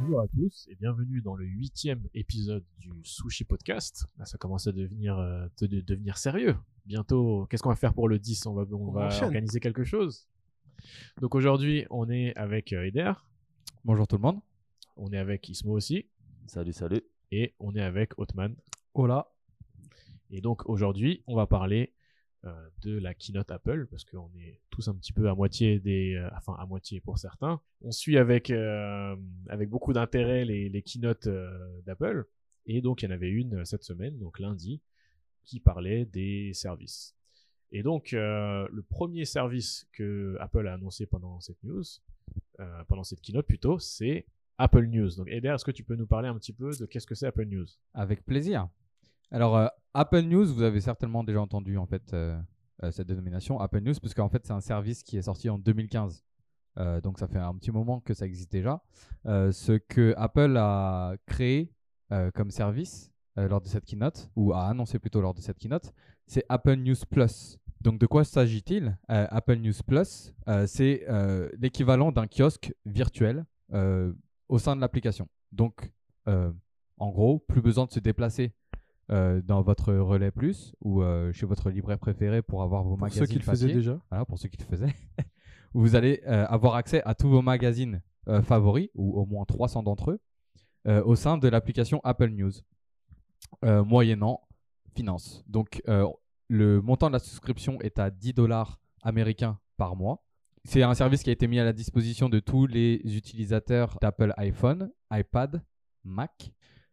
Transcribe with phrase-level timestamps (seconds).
[0.00, 4.06] Bonjour à tous et bienvenue dans le huitième épisode du Sushi Podcast.
[4.18, 6.56] Là, ça commence à devenir, euh, de- de- devenir sérieux.
[6.86, 9.84] Bientôt, qu'est-ce qu'on va faire pour le 10 On va, on On va organiser quelque
[9.84, 10.26] chose.
[11.20, 13.12] Donc aujourd'hui, on est avec euh, Eder,
[13.84, 14.40] Bonjour tout le monde.
[14.96, 16.06] on est avec Ismo aussi,
[16.46, 17.02] Salut, salut.
[17.30, 18.54] et on est avec Otman.
[18.94, 19.30] Hola.
[20.30, 21.99] Et donc aujourd'hui, on va parler euh,
[22.80, 26.14] de la keynote Apple, parce qu'on est tous un petit peu à moitié des...
[26.14, 27.60] euh, enfin, à moitié pour certains.
[27.82, 29.14] On suit avec, euh,
[29.48, 32.26] avec beaucoup d'intérêt les, keynotes euh, d'Apple.
[32.66, 34.80] Et donc, il y en avait une euh, cette semaine, donc lundi,
[35.44, 37.14] qui parlait des services.
[37.72, 41.82] Et donc, euh, le premier service que Apple a annoncé pendant cette news,
[42.58, 44.26] euh, pendant cette keynote plutôt, c'est
[44.58, 45.10] Apple News.
[45.16, 47.26] Donc, Eder, est-ce que tu peux nous parler un petit peu de qu'est-ce que c'est
[47.26, 47.66] Apple News?
[47.94, 48.68] Avec plaisir.
[49.32, 52.40] Alors, euh, Apple News, vous avez certainement déjà entendu en fait euh,
[52.82, 55.58] euh, cette dénomination Apple News, parce qu'en fait, c'est un service qui est sorti en
[55.58, 56.24] 2015.
[56.78, 58.82] Euh, donc, ça fait un petit moment que ça existe déjà.
[59.24, 61.72] Ce que Apple a créé
[62.34, 65.92] comme service lors de cette keynote, ou a annoncé plutôt lors de cette keynote,
[66.26, 67.58] c'est Apple News Plus.
[67.80, 68.98] Donc, de quoi s'agit-il?
[69.08, 70.34] Apple News Plus,
[70.66, 71.06] c'est
[71.58, 73.44] l'équivalent d'un kiosque virtuel
[74.48, 75.28] au sein de l'application.
[75.52, 75.92] Donc,
[76.26, 78.52] en gros, plus besoin de se déplacer
[79.10, 82.98] euh, dans votre relais plus ou euh, chez votre libraire préféré pour avoir vos Pour
[82.98, 84.00] magazines ceux qui le faisaient déjà.
[84.08, 84.94] Voilà, pour ceux qui le faisaient.
[85.74, 88.02] vous allez euh, avoir accès à tous vos magazines
[88.44, 90.20] favoris, ou au moins 300 d'entre eux,
[91.02, 92.52] au sein de l'application Apple News,
[93.64, 94.42] moyennant
[94.94, 95.42] finance.
[95.48, 95.82] Donc,
[96.48, 100.22] le montant de la souscription est à 10 dollars américains par mois.
[100.62, 104.32] C'est un service qui a été mis à la disposition de tous les utilisateurs d'Apple
[104.36, 105.64] iPhone, iPad,
[106.04, 106.52] Mac.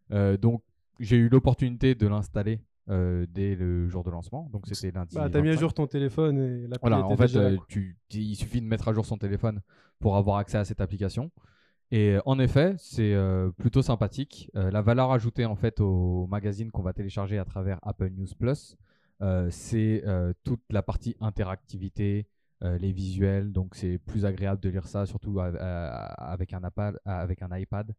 [0.10, 0.64] Donc,
[1.00, 4.50] j'ai eu l'opportunité de l'installer euh, dès le jour de lancement.
[4.52, 5.16] Donc, c'était lundi.
[5.16, 5.60] Bah, t'as mis à 25.
[5.60, 8.94] jour ton téléphone et la Voilà, en fait, euh, tu- il suffit de mettre à
[8.94, 9.62] jour son téléphone
[10.00, 11.32] pour avoir accès à cette application.
[11.92, 14.50] Et euh, en effet, c'est euh, plutôt sympathique.
[14.56, 18.28] Euh, la valeur ajoutée en fait au magazine qu'on va télécharger à travers Apple News
[18.40, 18.78] Plus,
[19.50, 20.04] c'est
[20.44, 22.28] toute la partie interactivité,
[22.62, 23.52] les visuels.
[23.52, 27.94] Donc c'est plus agréable de lire ça, surtout av- avec un, iPad, avec un iPad.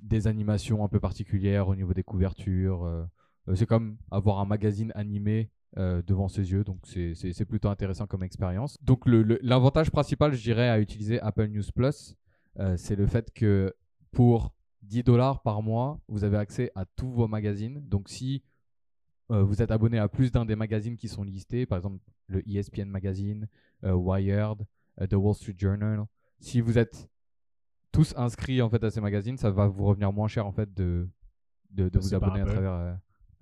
[0.00, 2.84] Des animations un peu particulières au niveau des couvertures.
[2.84, 3.04] euh,
[3.48, 8.06] euh, c'est comme avoir un magazine animé euh, devant ses yeux, donc c'est- plutôt intéressant
[8.06, 8.78] comme expérience.
[8.82, 12.14] Donc l'avantage principal, je dirais, à utiliser Apple News Plus,
[12.76, 13.74] c'est le fait que
[14.12, 17.80] pour 10 dollars par mois, vous avez accès à tous vos magazines.
[17.88, 18.44] Donc si
[19.28, 22.88] vous êtes abonné à plus d'un des magazines qui sont listés, par exemple le ESPN
[22.88, 23.48] Magazine,
[23.82, 24.58] Wired,
[25.10, 26.04] The Wall Street Journal,
[26.38, 27.08] si vous êtes
[27.94, 30.72] tous inscrits en fait à ces magazines, ça va vous revenir moins cher en fait
[30.74, 31.08] de,
[31.70, 32.52] de, de vous abonner à Apple.
[32.52, 32.94] travers euh,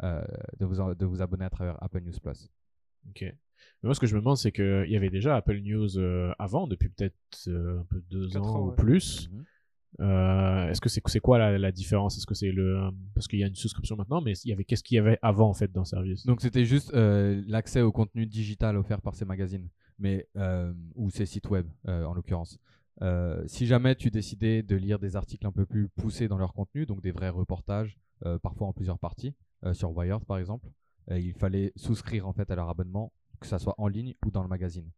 [0.05, 0.25] euh,
[0.61, 2.49] de, vous, de vous abonner à travers Apple News Plus.
[3.09, 3.23] Ok.
[3.23, 6.33] Mais moi, ce que je me demande, c'est qu'il y avait déjà Apple News euh,
[6.39, 7.17] avant, depuis peut-être
[7.49, 8.77] euh, un peu deux ans, ans, ou ouais.
[8.77, 9.29] plus.
[9.33, 9.45] Mhm.
[10.01, 12.17] Euh, Est-ce que c'est c'est quoi la, la différence?
[12.17, 14.53] Est-ce que c'est le euh, parce qu'il y a une souscription maintenant, mais il y
[14.53, 16.25] avait qu'est-ce qu'il y avait avant en fait dans le service?
[16.25, 19.69] Donc c'était juste euh, l'accès au contenu digital offert par ces magazines,
[19.99, 22.59] mais euh, ou ces sites web euh, en l'occurrence.
[23.01, 26.53] Euh, si jamais tu décidais de lire des articles un peu plus poussés dans leur
[26.53, 30.69] contenu, donc des vrais reportages, euh, parfois en plusieurs parties, euh, sur Wired par exemple,
[31.11, 34.31] euh, il fallait souscrire en fait à leur abonnement, que ça soit en ligne ou
[34.31, 34.91] dans le magazine.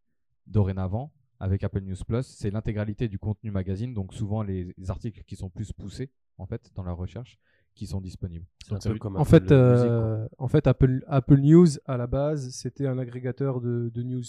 [0.47, 5.37] Dorénavant, avec Apple News Plus, c'est l'intégralité du contenu magazine, donc souvent les articles qui
[5.37, 7.39] sont plus poussés en fait dans leur recherche,
[7.75, 8.47] qui sont disponibles.
[8.67, 12.51] C'est un peu comme En Apple fait, en fait Apple, Apple News, à la base,
[12.51, 14.25] c'était un agrégateur de, de news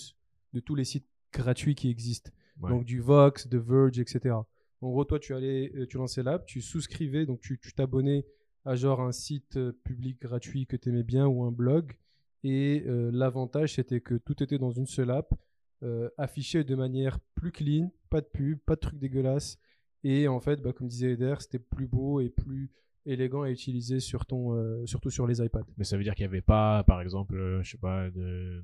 [0.53, 2.31] de tous les sites gratuits qui existent.
[2.61, 2.69] Ouais.
[2.69, 4.35] Donc du Vox, de Verge, etc.
[4.81, 8.25] En gros, toi, tu allais, euh, tu lançais l'app, tu souscrivais, donc tu t'abonnais
[8.65, 11.95] à genre un site euh, public gratuit que tu aimais bien ou un blog.
[12.43, 15.33] Et euh, l'avantage, c'était que tout était dans une seule app,
[15.81, 19.57] euh, affiché de manière plus clean, pas de pub, pas de trucs dégueulasses.
[20.03, 22.71] Et en fait, bah, comme disait Eder, c'était plus beau et plus
[23.07, 25.65] élégant à utiliser sur ton, euh, surtout sur les iPads.
[25.77, 28.63] Mais ça veut dire qu'il n'y avait pas, par exemple, je sais pas, de,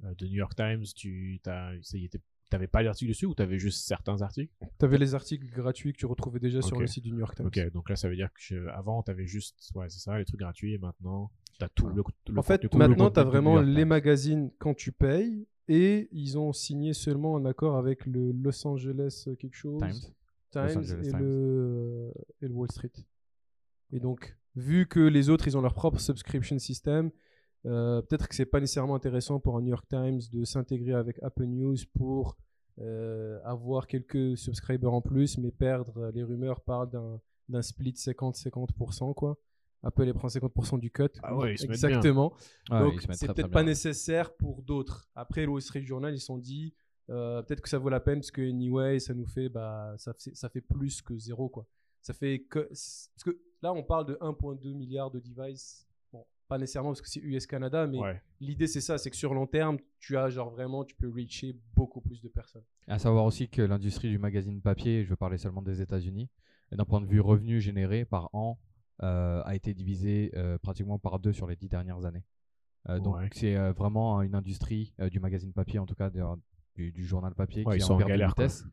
[0.00, 1.40] de New York Times, tu
[2.56, 4.52] n'avais pas d'article dessus ou tu avais juste certains articles?
[4.78, 7.36] Tu avais les articles gratuits que tu retrouvais déjà sur le site du New York
[7.36, 7.46] Times.
[7.46, 10.24] Ok, donc là ça veut dire que avant tu avais juste, ouais, c'est ça, les
[10.24, 13.20] trucs gratuits et maintenant tu as tout le, le En fait, le maintenant, contenu tu
[13.20, 17.76] as du vraiment les magazines quand tu payes et ils ont signé seulement un accord
[17.76, 20.12] avec le Los Angeles euh, quelque chose, Times.
[20.50, 21.20] Times Los Angeles et, Times.
[21.20, 22.12] Le,
[22.42, 22.92] et le Wall Street.
[23.92, 27.10] Et donc, vu que les autres, ils ont leur propre subscription system,
[27.66, 31.22] euh, peut-être que c'est pas nécessairement intéressant pour un New York Times de s'intégrer avec
[31.22, 32.36] Apple News pour
[32.78, 36.10] euh, avoir quelques subscribers en plus, mais perdre.
[36.14, 37.20] Les rumeurs parlent d'un
[37.50, 39.36] d'un split 50-50%, quoi.
[39.82, 41.08] Apple les prend 50% du cut.
[41.22, 41.88] Ah ouais, ils se mettent bien.
[41.88, 42.32] Exactement.
[42.70, 43.70] Ouais, Donc, ils se mettent c'est très, peut-être très pas bien.
[43.70, 45.08] nécessaire pour d'autres.
[45.14, 46.74] Après, le Wall Street Journal, ils se sont dit,
[47.08, 50.48] euh, peut-être que ça vaut la peine parce que anyway, ça nous fait, bah, ça
[50.48, 51.66] fait plus que zéro, quoi.
[52.02, 55.86] Ça fait que, parce que là, on parle de 1,2 milliard de devices.
[56.50, 58.20] Pas nécessairement parce que c'est US-Canada, mais Ouais.
[58.40, 61.56] l'idée c'est ça, c'est que sur long terme, tu as genre vraiment, tu peux reacher
[61.76, 62.64] beaucoup plus de personnes.
[62.88, 66.28] À savoir aussi que l'industrie du magazine papier, je veux parler seulement des États-Unis,
[66.72, 68.58] d'un point de vue revenu généré par an,
[69.04, 72.24] euh, a été divisé euh, pratiquement par deux sur les dix dernières années.
[72.88, 73.28] Euh, donc Ouais.
[73.32, 76.10] c'est euh, vraiment une industrie euh, du magazine papier, en tout cas
[76.74, 78.46] du, du journal papier, Ouais, qui ils est sont en en galère, quoi.
[78.46, 78.64] vitesse.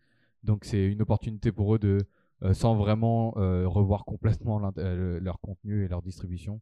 [0.44, 2.00] Donc c'est une opportunité pour eux de,
[2.41, 6.62] euh, sans vraiment euh, revoir complètement euh, leur contenu et leur distribution, mais,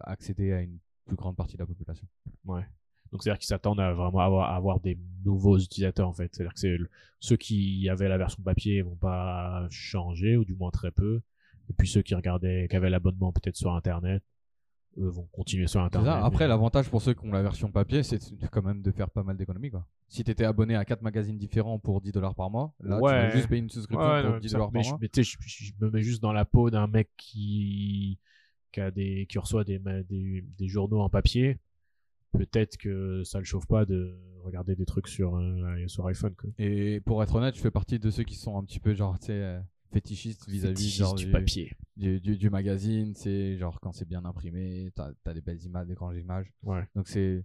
[0.00, 2.06] accéder à une plus grande partie de la population.
[2.44, 2.66] Ouais.
[3.10, 6.34] Donc c'est-à-dire qu'ils s'attendent à vraiment avoir, à avoir des nouveaux utilisateurs en fait.
[6.34, 6.90] C'est-à-dire que le-
[7.20, 11.22] ceux qui avaient la version papier vont pas changer ou du moins très peu.
[11.70, 14.22] Et puis ceux qui regardaient, qui avaient l'abonnement peut-être sur Internet,
[14.98, 16.10] eux vont continuer sur Internet.
[16.12, 16.24] ça.
[16.24, 18.18] Après, mais- l'avantage pour ceux qui ont la version papier, c'est
[18.50, 19.70] quand même de faire pas mal d'économies.
[19.70, 19.86] quoi.
[20.08, 23.02] Si tu étais abonné à 4 magazines différents pour 10 dollars par mois, là, tu
[23.04, 24.98] vas juste payer une souscription Ouais, pour non, 10 ça- dollars mais par je, mois.
[25.00, 28.18] mais tu sais, je, je- je me mets juste dans la peau d'un mec qui,
[28.72, 31.58] qui, a des, qui reçoit des, des, des journaux en papier.
[32.32, 36.34] Peut-être que ça le chauffe pas de regarder des trucs sur, euh, sur iPhone.
[36.34, 36.50] Quoi.
[36.58, 39.18] Et pour être honnête, je fais partie de ceux qui sont un petit peu genre,
[39.18, 39.60] tu sais, euh,
[39.92, 41.72] fétichistes vis-à-vis Fétichiste genre, du papier.
[41.96, 43.14] du, du- du magazine.
[43.14, 46.52] C'est genre quand c'est bien imprimé, t'as as des belles images, des grandes images.
[46.62, 46.82] Ouais.
[46.94, 47.44] Donc c'est.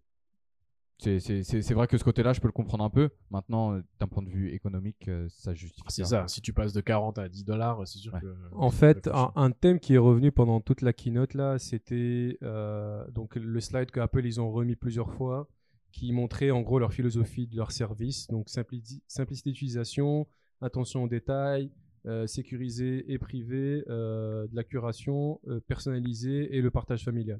[1.03, 3.09] C'est vrai que ce côté-là, je peux le comprendre un peu.
[3.29, 5.85] Maintenant, euh, d'un point de vue économique, euh, ça justifie.
[5.89, 6.27] C'est ça.
[6.27, 8.21] Si tu passes de 40 à 10 dollars, c'est sûr Ouais.
[8.21, 8.35] que.
[8.53, 13.35] En fait, un, thème qui est revenu pendant toute la keynote là, c'était euh, donc
[13.35, 15.47] le slide que Apple ils ont remis plusieurs fois,
[15.91, 20.27] qui montrait en gros leur philosophie de leur service, donc simpli- simplicité d'utilisation,
[20.61, 21.71] attention aux détails,
[22.05, 27.39] euh, sécurisé et privé, euh, de la curation, euh, personnalisé et le partage familial.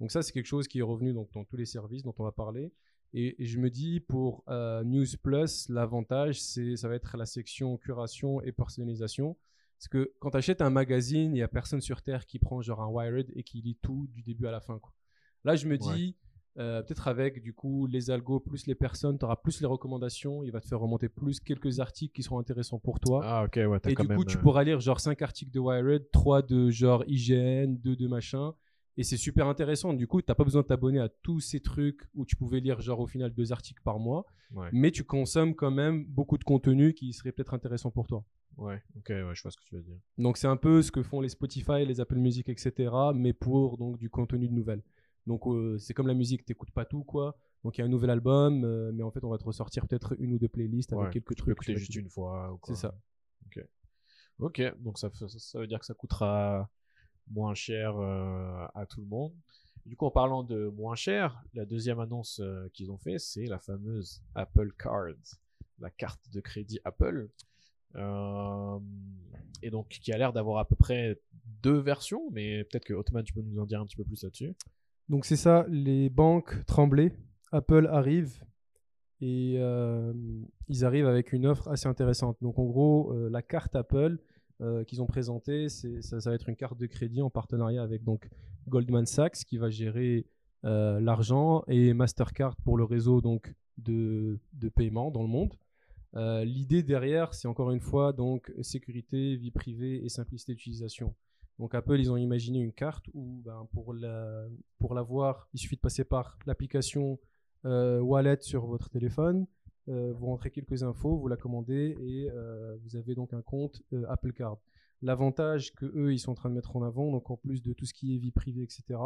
[0.00, 2.24] Donc ça c'est quelque chose qui est revenu donc, dans tous les services dont on
[2.24, 2.72] va parler.
[3.14, 7.26] Et, et je me dis pour euh, News Plus, l'avantage c'est ça va être la
[7.26, 9.36] section curation et personnalisation.
[9.78, 12.60] Parce que quand tu achètes un magazine, il n'y a personne sur Terre qui prend
[12.60, 14.78] genre un Wired et qui lit tout du début à la fin.
[14.78, 14.92] Quoi.
[15.44, 16.16] Là, je me dis,
[16.58, 20.42] euh, peut-être avec du coup les algos plus les personnes, tu auras plus les recommandations,
[20.42, 23.20] il va te faire remonter plus quelques articles qui seront intéressants pour toi.
[23.22, 25.60] Ah, ok, ouais, et quand du coup, tu euh, pourras lire genre 5 articles de
[25.60, 28.54] Wired, 3 de genre IGN, 2 de machin.
[28.98, 29.94] Et c'est super intéressant.
[29.94, 32.60] Du coup, tu n'as pas besoin de t'abonner à tous ces trucs où tu pouvais
[32.60, 34.26] lire genre au final deux articles par mois.
[34.50, 38.24] Ouais, Mais tu consommes quand même beaucoup de contenu qui serait peut-être intéressant pour toi.
[38.56, 39.98] ouais, ok, ouais, je vois ce que tu veux dire.
[40.18, 42.90] Donc c'est un peu ce que font les Spotify, les Apple Music, etc.
[43.14, 44.82] Mais pour donc du contenu de nouvelles.
[45.26, 47.36] Donc euh, c'est comme la musique, t'écoutes pas tout quoi.
[47.62, 49.86] Donc il y a un nouvel album, euh, mais en fait on va te ressortir
[49.86, 51.52] peut-être une ou deux playlists avec Ouais, quelques trucs.
[51.52, 52.58] écouter juste une fois.
[52.66, 52.98] C'est ça.
[54.40, 56.68] Ok, donc ça, fait- ça, ça veut dire que ça coûtera
[57.30, 59.32] moins cher euh, à tout le monde.
[59.86, 63.46] Du coup, en parlant de moins cher, la deuxième annonce euh, qu'ils ont fait, c'est
[63.46, 65.14] la fameuse Apple Card,
[65.78, 67.28] la carte de crédit Apple,
[67.96, 68.78] Euh,
[69.62, 71.18] et donc qui a l'air d'avoir à peu près
[71.62, 74.22] deux versions, mais peut-être que Ottoman, tu peux nous en dire un petit peu plus
[74.22, 74.54] là-dessus.
[75.08, 77.16] Donc c'est ça, les banques tremblaient,
[77.50, 78.44] Apple arrive
[79.22, 79.54] et
[80.68, 82.36] ils arrivent avec une offre assez intéressante.
[82.42, 84.18] Donc en gros, la carte Apple
[84.60, 88.02] euh, qu'ils ont présentée, c'est, ça, va être une carte de crédit en partenariat avec
[88.02, 88.28] donc
[88.66, 90.26] Goldman Sachs qui va gérer
[90.64, 95.54] euh, l'argent et Mastercard pour le réseau donc de, de paiement dans le monde.
[96.16, 101.14] Euh, l'idée derrière, c'est encore une fois donc sécurité, vie privée et simplicité d'utilisation.
[101.60, 104.44] Donc Apple, ils ont imaginé une carte où ben, pour la,
[104.80, 107.20] pour l'avoir, il suffit de passer par l'application
[107.64, 109.46] Wallet sur votre téléphone.
[109.88, 113.82] Euh, vous rentrez quelques infos, vous la commandez et euh, vous avez donc un compte
[113.92, 114.58] euh, Apple Card.
[115.00, 117.72] L'avantage que eux ils sont en train de mettre en avant, donc en plus de
[117.72, 119.00] tout ce qui est vie privée, etc.,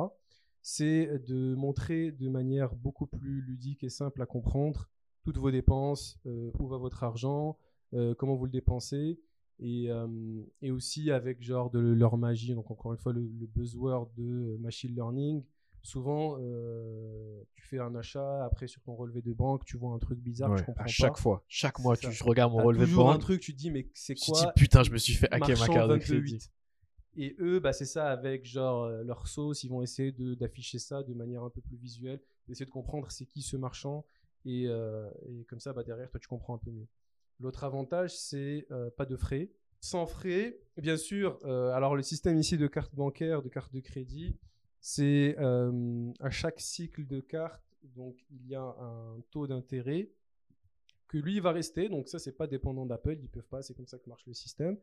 [0.63, 4.89] c'est de montrer de manière beaucoup plus ludique et simple à comprendre
[5.25, 7.59] toutes vos dépenses, où va votre argent,
[8.17, 9.21] comment vous le dépensez,
[9.59, 9.89] et,
[10.63, 12.55] et aussi avec genre de leur magie.
[12.55, 15.43] Donc encore une fois le, le buzzword de machine learning.
[15.83, 19.99] Souvent, euh, tu fais un achat, après sur ton relevé de banque, tu vois un
[19.99, 20.93] truc bizarre, Ouais, tu comprends à pas.
[20.93, 23.41] chaque fois, chaque mois, tu, je regarde mon T'as relevé de toujours un banque, truc,
[23.41, 25.59] tu te dis mais c'est tu te quoi dis putain, je me suis fait hacker
[25.59, 26.01] ma carte de 22.8.
[26.01, 26.51] crédit.
[27.17, 30.79] Et eux, bah, c'est ça, avec genre euh, leur sauce, ils vont essayer de- d'afficher
[30.79, 34.07] ça de manière un peu plus visuelle, d'essayer de comprendre c'est qui ce marchand,
[34.47, 36.87] et, euh, et comme ça, bah, derrière, toi, tu comprends un peu mieux.
[37.41, 39.51] L'autre avantage, c'est pas de frais.
[39.81, 44.37] Sans frais, bien sûr, alors le système ici de carte bancaire, de carte de crédit,
[44.83, 47.63] c'est euh, à chaque cycle de carte,
[47.95, 50.11] donc il y a un taux d'intérêt
[51.07, 51.89] que lui va rester.
[51.89, 54.35] Donc ça, c'est pas dépendant d'Apple, ils peuvent pas, c'est comme ça que marche le
[54.35, 54.77] système.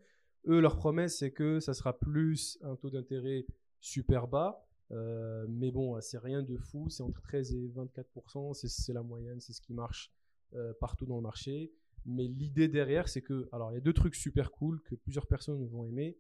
[0.48, 3.46] Eux, leur promesse, c'est que ça sera plus un taux d'intérêt
[3.82, 4.66] super bas.
[4.92, 9.04] Euh, mais bon, c'est rien de fou, c'est entre 13 et 24 c'est c'est la
[9.04, 10.12] moyenne, c'est ce qui marche
[10.56, 11.74] euh, partout dans le marché.
[12.06, 15.28] Mais l'idée derrière, c'est que, alors il y a deux trucs super cool que plusieurs
[15.28, 16.18] personnes vont aimer.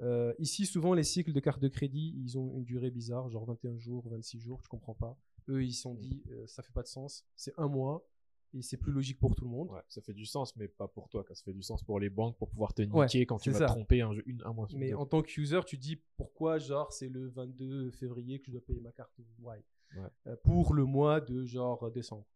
[0.00, 3.44] Euh, ici, souvent, les cycles de carte de crédit, ils ont une durée bizarre, genre
[3.44, 5.18] 21 jours, 26 jours, je comprends pas.
[5.48, 8.06] Eux, ils se sont dit, euh, ça fait pas de sens, c'est un mois,
[8.54, 9.70] et c'est plus logique pour tout le monde.
[9.70, 11.24] Ouais, ça fait du sens, mais pas pour toi.
[11.32, 13.58] Ça fait du sens pour les banques pour pouvoir te Ouais, niquer quand tu vas
[13.58, 13.66] ça.
[13.66, 14.68] te tromper un, jeu- une, un mois.
[14.68, 14.96] sur Mais deux.
[14.96, 18.60] en tant qu'user, tu te dis pourquoi, genre, c'est le 22 février que je dois
[18.64, 19.58] payer ma carte Why?
[19.96, 20.02] Ouais.
[20.28, 22.26] Euh, pour le mois de genre décembre.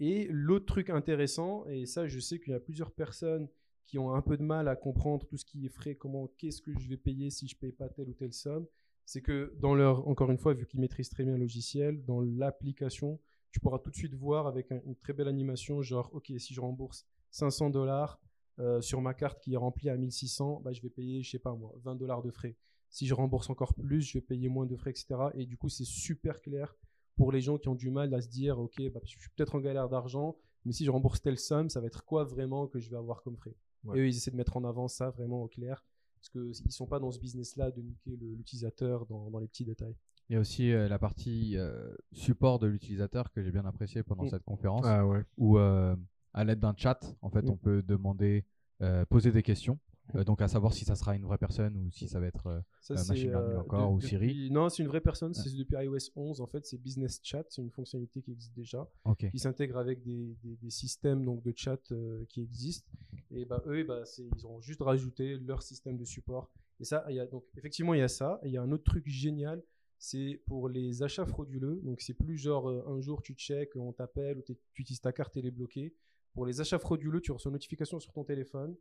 [0.00, 3.48] Et l'autre truc intéressant, et ça, je sais qu'il y a plusieurs personnes
[3.88, 6.62] qui ont un peu de mal à comprendre tout ce qui est frais, comment, qu'est-ce
[6.62, 8.66] que je vais payer si je paye pas telle ou telle somme,
[9.06, 12.20] c'est que dans leur, encore une fois, vu qu'ils maîtrisent très bien le logiciel, dans
[12.20, 13.18] l'application,
[13.50, 16.54] tu pourras tout de suite voir avec un- une très belle animation, genre, ok, si
[16.54, 18.20] je rembourse 500 dollars
[18.60, 21.38] euh, sur ma carte qui est remplie à 1600, bah, je vais payer, je sais
[21.38, 22.56] pas moi, 20 dollars de frais.
[22.90, 25.30] Si je rembourse encore plus, je vais payer moins de frais, etc.
[25.34, 26.74] Et du coup, c'est super clair
[27.16, 29.54] pour les gens qui ont du mal à se dire, ok, bah, je suis peut-être
[29.54, 32.78] en galère d'argent, mais si je rembourse telle somme, ça va être quoi vraiment que
[32.78, 33.54] je vais avoir comme frais?
[33.84, 33.98] Ouais.
[33.98, 35.84] Et eux, ils essaient de mettre en avant ça vraiment au clair,
[36.16, 39.96] parce qu'ils sont pas dans ce business-là de niquer l'utilisateur dans, dans les petits détails.
[40.30, 44.02] Il y a aussi euh, la partie euh, support de l'utilisateur que j'ai bien apprécié
[44.02, 44.30] pendant Mm.
[44.30, 45.24] cette conférence, Ah ouais.
[45.38, 45.96] où euh,
[46.34, 47.50] à l'aide d'un chat, en fait, Mm.
[47.50, 48.44] on peut demander,
[48.82, 49.78] euh, poser des questions.
[50.14, 52.46] Euh, donc à savoir si ça sera une vraie personne ou si ça va être
[52.46, 55.34] euh, Ça, Euh, machine learning euh, encore, ou Siri depuis- Non, c'est une vraie personne,
[55.34, 56.40] c'est depuis iOS 11.
[56.40, 58.88] En fait, c'est Business Chat, c'est une fonctionnalité qui existe déjà.
[59.30, 61.80] qui s'intègre avec des, des- des systèmes donc, de chat
[62.28, 62.88] qui existent.
[63.30, 66.50] Et bah, eux, bah, ils ont juste rajouté leur système de support.
[66.80, 68.38] Et ça, il y a, donc, effectivement, il y a ça.
[68.42, 69.62] Et il y a un autre truc génial,
[69.98, 71.80] c'est pour les achats frauduleux.
[71.84, 75.36] Donc, c'est plus genre un jour tu check, on t'appelle ou tu utilises ta carte,
[75.36, 75.94] elle est bloquée.
[76.32, 78.76] Pour les achats frauduleux, tu reçois une notification sur ton téléphone.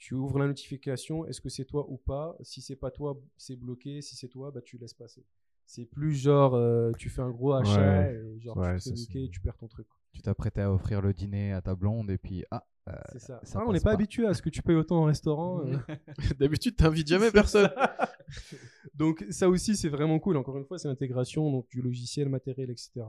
[0.00, 2.34] Tu ouvres la notification, est-ce que c'est toi ou pas?
[2.40, 4.00] Si c'est pas toi, c'est bloqué.
[4.00, 5.24] Si c'est toi, bah, tu laisses passer.
[5.66, 8.14] C'est plus genre, euh, tu fais un gros achat Ouais.
[8.16, 9.86] et genre Ouais, tu te fais tu perds ton truc.
[10.12, 13.40] tu t'apprêtais à offrir le dîner à ta blonde et puis ah euh, C'est ça.
[13.44, 13.92] ça Ah, on n'est pas pas.
[13.92, 15.60] habitué à ce que tu payes autant au restaurant.
[15.66, 15.76] euh.
[16.40, 17.68] D'habitude, t'invites jamais personne.
[17.76, 18.10] ça.
[18.94, 20.38] donc ça aussi, c'est vraiment cool.
[20.38, 23.02] Encore une fois, c'est l'intégration donc, du logiciel, matériel, etc.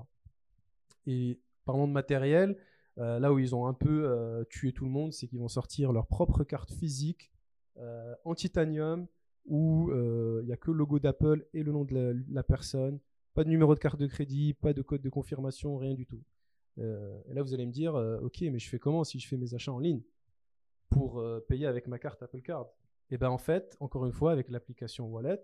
[1.07, 2.57] Et parlons de matériel,
[2.97, 5.47] euh, là où ils ont un peu euh, tué tout le monde, c'est qu'ils vont
[5.47, 7.31] sortir leur propre carte physique
[7.77, 9.07] euh, en titanium
[9.45, 12.99] où il n'y a que le logo d'Apple et le nom de la, personne.
[13.33, 16.21] Pas de numéro de carte de crédit, pas de code de confirmation, rien du tout.
[16.77, 19.55] Et là, vous allez me dire, ok, mais je fais comment si je fais mes
[19.55, 20.03] achats en ligne
[20.91, 22.67] pour payer avec ma carte Apple Card?
[23.09, 25.41] Et ben en fait, encore une fois, avec l'application Wallet,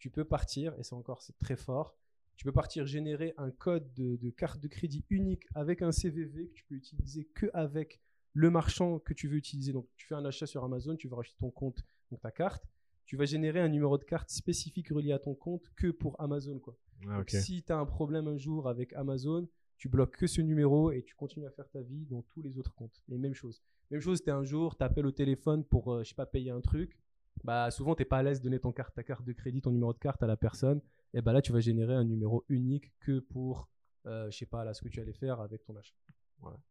[0.00, 1.96] tu peux partir, et ça encore, c'est très fort,
[2.36, 6.48] tu peux partir générer un code de, de carte de crédit unique avec un CVV
[6.48, 8.00] que tu peux utiliser que avec
[8.32, 9.72] le marchand que tu veux utiliser.
[9.72, 12.64] Donc, tu fais un achat sur Amazon, tu vas rajouter ton compte, donc ta carte.
[13.06, 16.58] Tu vas générer un numéro de carte spécifique relié à ton compte que pour Amazon.
[16.58, 16.76] Quoi.
[17.08, 17.30] Ah, ok.
[17.30, 21.02] Si tu as un problème un jour avec Amazon, tu bloques que ce numéro et
[21.02, 23.00] tu continues à faire ta vie dans tous les autres comptes.
[23.08, 23.62] Et même chose.
[23.90, 26.50] Même chose, tu un jour, tu appelles au téléphone pour, euh, je sais pas, payer
[26.50, 26.98] un truc.
[27.44, 29.62] Bah, souvent, tu n'es pas à l'aise de donner ton carte, ta carte de crédit,
[29.62, 30.80] ton numéro de carte à la personne.
[31.14, 33.68] Et bah là, tu vas générer un numéro unique que pour,
[34.06, 35.94] euh, je sais pas, là, ce que tu allais faire avec ton achat.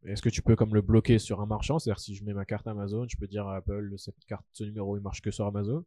[0.05, 1.79] Est-ce que tu peux comme le bloquer sur un marchand?
[1.79, 4.63] C'est-à-dire si je mets ma carte Amazon, je peux dire à Apple cette carte, ce
[4.63, 5.83] numéro, il marche que sur Amazon?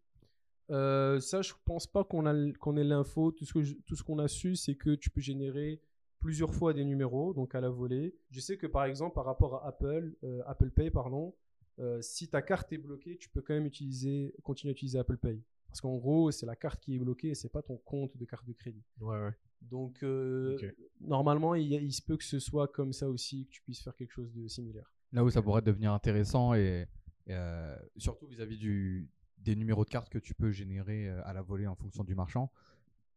[0.71, 3.31] Euh, ça, je pense pas qu'on a l- qu'on ait l'info.
[3.33, 5.81] Tout ce que je- tout ce qu'on a su, c'est que tu peux générer
[6.21, 8.17] plusieurs fois des numéros, donc à la volée.
[8.31, 11.35] Je sais que par exemple, par rapport à Apple, euh, Apple Pay, pardon,
[11.79, 15.17] euh, si ta carte est bloquée, tu peux quand même utiliser, continuer à utiliser Apple
[15.17, 15.41] Pay.
[15.79, 18.25] Parce qu'en gros, c'est la carte qui est bloquée, et c'est pas ton compte de
[18.25, 18.83] carte de crédit.
[19.01, 19.31] Ouais, ouais.
[19.63, 20.59] Donc, euh,
[21.01, 23.63] normalement, il, y a- il se peut que ce soit comme ça aussi, que tu
[23.63, 24.93] puisses faire quelque chose de similaire.
[25.13, 26.89] Là où ça pourrait devenir intéressant et,
[27.29, 29.09] et, euh, surtout vis-à-vis du,
[29.39, 32.17] des numéros de carte que tu peux générer euh, à la volée en fonction du
[32.17, 32.51] marchand,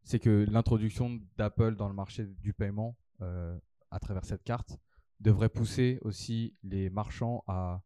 [0.04, 3.58] c'est que l'introduction d'Apple dans le marché du paiement euh,
[3.90, 4.78] à travers cette carte
[5.18, 7.82] devrait pousser aussi les marchands à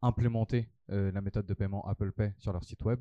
[0.00, 3.00] implémenter euh, la méthode de paiement Apple Pay sur leur site web.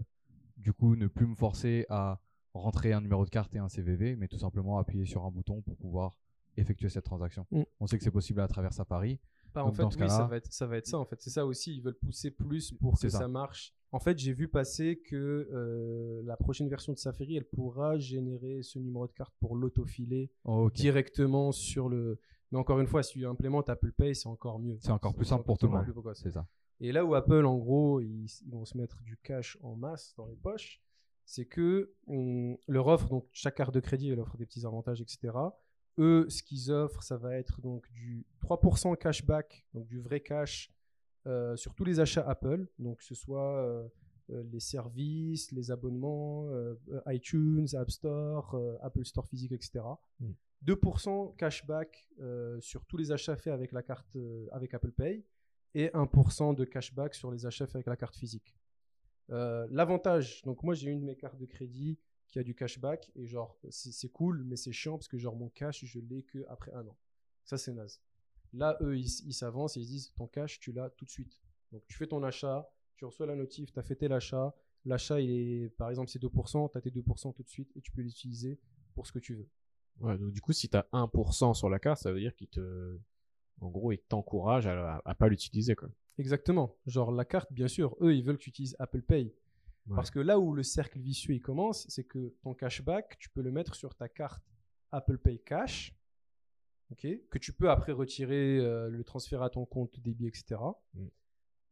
[0.58, 2.20] Du coup, ne plus me forcer à
[2.54, 5.62] rentrer un numéro de carte et un CVV, mais tout simplement appuyer sur un bouton
[5.62, 6.18] pour pouvoir
[6.58, 7.48] effectuer cette transaction.
[7.52, 7.64] Mm.
[7.80, 9.20] On sait que c'est possible à travers Safari.
[9.54, 10.98] Bah, en fait, dans ce oui, ça va, être, ça va être ça.
[10.98, 11.76] En fait, c'est ça aussi.
[11.76, 13.20] Ils veulent pousser plus pour que ça.
[13.20, 13.28] ça.
[13.28, 13.74] marche.
[13.92, 18.64] En fait, j'ai vu passer que euh, la prochaine version de Safari, elle pourra générer
[18.64, 22.20] ce numéro de carte pour l'autofiler Oh, directement sur le.
[22.52, 24.78] Mais encore une fois, si tu implémentes Apple Pay, c'est encore mieux.
[24.80, 26.14] C'est encore plus simple pour tout le monde.
[26.16, 26.48] C'est ça.
[26.80, 30.14] Et là où Apple, en gros, ils, ils vont se mettre du cash en masse
[30.18, 30.82] dans les poches,
[31.26, 35.02] c'est que on leur offre, donc chaque carte de crédit, elle offre des petits avantages,
[35.02, 35.34] etc.
[36.00, 40.72] Eux, ce qu'ils offrent, ça va être donc du 3% cashback, donc du vrai cash
[41.28, 43.88] euh, sur tous les achats Apple, donc que ce soit euh,
[44.32, 46.76] euh, les services, les abonnements, euh,
[47.08, 49.82] iTunes, App Store, Apple Store physique, etc.
[50.20, 50.32] Mm.
[50.66, 52.08] 2% cashback
[52.62, 54.18] sur tous les achats faits avec la carte
[54.54, 55.26] avec Apple Pay
[55.76, 58.56] et 1% de cashback sur les achats avec la carte physique.
[59.30, 63.12] Euh, L'avantage, donc moi j'ai une de mes cartes de crédit qui a du cashback
[63.16, 66.46] et genre c'est cool mais c'est chiant parce que genre mon cash je l'ai que
[66.50, 66.98] après un an.
[67.46, 68.02] Ça c'est naze.
[68.52, 71.40] Là eux ils s'avancent et ils se disent ton cash tu l'as tout de suite.
[71.72, 74.54] Donc tu fais ton achat, tu reçois la notif, tu as fêté l'achat,
[74.86, 77.82] l'achat il est par exemple c'est 2%, tu as tes 2% tout de suite et
[77.82, 78.60] tu peux l'utiliser
[78.94, 79.50] pour ce que tu veux.
[80.00, 83.00] Ouais, donc du coup, si t'as 1% sur la carte, ça veut dire qu'il te.
[83.62, 85.90] En gros, il t'encourage à, à pas l'utiliser, quoi.
[86.18, 86.76] Exactement.
[86.86, 89.34] Genre la carte, bien sûr, eux, ils veulent que tu utilises Apple Pay.
[89.88, 89.96] Ouais.
[89.96, 93.42] Parce que là où le cercle vicieux il commence, c'est que ton cashback, tu peux
[93.42, 94.44] le mettre sur ta carte
[94.92, 95.96] Apple Pay Cash,
[96.92, 100.62] ok, que tu peux après retirer, euh, le transférer à ton compte débit, etc.
[100.94, 101.08] Mm.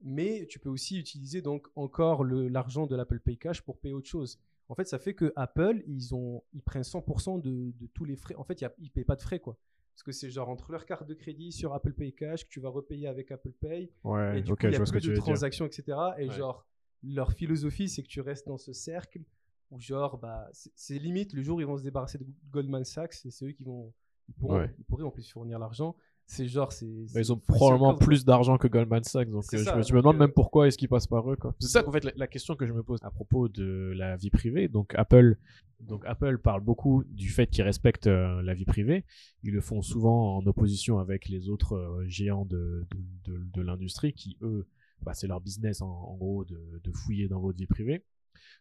[0.03, 4.07] Mais tu peux aussi utiliser donc encore l'argent de l'Apple Pay Cash pour payer autre
[4.09, 4.39] chose.
[4.67, 8.15] En fait, ça fait que Apple, ils, ont, ils prennent 100% de, de tous les
[8.15, 8.33] frais.
[8.35, 9.57] En fait, il y a- ils ne payent pas de frais, quoi.
[9.93, 12.59] Parce que c'est genre entre leur carte de crédit sur Apple Pay Cash que tu
[12.59, 13.91] vas repayer avec Apple Pay.
[14.03, 15.17] Ouais, Et du ok, coup, il y a plus de dire.
[15.23, 15.83] transactions, etc.
[16.17, 16.35] Et Ouais.
[16.35, 16.65] genre,
[17.03, 19.21] leur philosophie, c'est que tu restes dans ce cercle
[19.69, 22.83] où, genre, bah, c'est- c'est limite le jour où ils vont se débarrasser de Goldman
[22.85, 23.93] Sachs et c'est eux qui vont.
[24.29, 24.73] Ils pourront, Ouais.
[24.79, 25.95] ils pourraient en plus fournir l'argent.
[26.33, 26.87] C'est genre, c'est.
[27.15, 30.13] Ils ont probablement plus d'argent que Goldman Sachs, donc euh, je, me, je me donc,
[30.13, 31.35] demande euh, même pourquoi est-ce qu'ils passent par eux.
[31.35, 31.53] quoi.
[31.59, 34.15] C'est ça qu'en fait la, la question que je me pose à propos de la
[34.15, 34.69] vie privée.
[34.69, 35.37] Donc Apple,
[35.81, 39.03] donc Apple parle beaucoup du fait qu'ils respectent euh, la vie privée.
[39.43, 42.85] Ils le font souvent en opposition avec les autres euh, géants de,
[43.25, 44.67] de, de- de l'industrie qui eux,
[45.01, 48.05] bah, c'est leur business en, en gros de, de fouiller dans votre vie privée.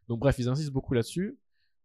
[0.08, 1.38] Donc bref, ils insistent beaucoup là-dessus,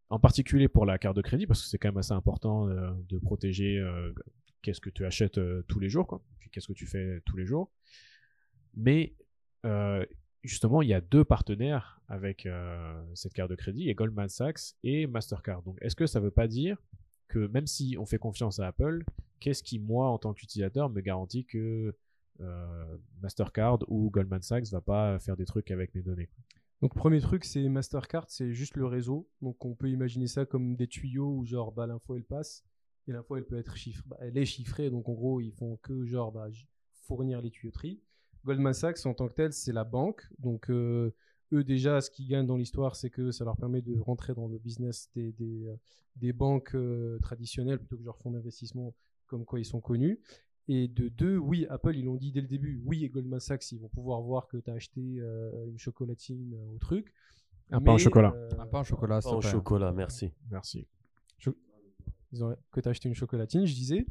[0.10, 2.90] en particulier pour la carte de crédit parce que c'est quand même assez important euh,
[3.08, 4.12] de protéger euh,
[4.66, 6.24] qu'est-ce que tu achètes euh, tous les jours, quoi.
[6.52, 7.72] Qu'est-ce que tu fais tous les jours.
[8.76, 9.14] Mais
[9.64, 10.04] euh,
[10.42, 13.94] justement, il y a deux partenaires avec euh, cette carte de crédit, il y a
[13.94, 15.62] Goldman Sachs et Mastercard.
[15.62, 16.82] Donc, est-ce que ça veut pas dire
[17.28, 19.04] que même si on fait confiance à Apple,
[19.40, 21.96] qu'est-ce qui, moi, en tant qu'utilisateur, me garantit que
[23.22, 26.30] Mastercard ou Goldman Sachs va pas faire des trucs avec mes données?
[26.82, 29.30] Donc, premier truc, c'est Mastercard, c'est juste le réseau.
[29.42, 32.64] Donc, on peut imaginer ça comme des tuyaux où, genre, l'info, elle passe.
[33.08, 34.04] Et l'info, elle peut être chiffrée.
[34.08, 34.90] Bah, elle est chiffrée.
[34.90, 36.48] Donc, en gros, ils font que, genre, bah,
[37.04, 38.02] fournir les tuyauteries.
[38.46, 40.24] Goldman Sachs, en tant que tel, c'est la banque.
[40.40, 41.12] Donc, euh,
[41.54, 44.48] eux, déjà, ce qu'ils gagnent dans l'histoire, c'est que ça leur permet de rentrer dans
[44.48, 45.76] le business des, des, euh,
[46.16, 48.94] des banques euh, traditionnelles plutôt que genre fonds d'investissement
[49.28, 50.20] comme quoi ils sont connus.
[50.68, 52.82] Et de deux, oui, Apple, ils l'ont dit dès le début.
[52.86, 56.54] Oui, et Goldman Sachs, ils vont pouvoir voir que tu as acheté euh, une chocolatine
[56.56, 57.14] euh, au truc.
[57.72, 58.34] Un pain au Mais, chocolat.
[58.36, 60.32] euh, Un pain au chocolat, Pas s'il au chocolat, merci.
[60.50, 60.88] Merci.
[62.72, 64.06] Que tu as acheté une chocolatine, je disais.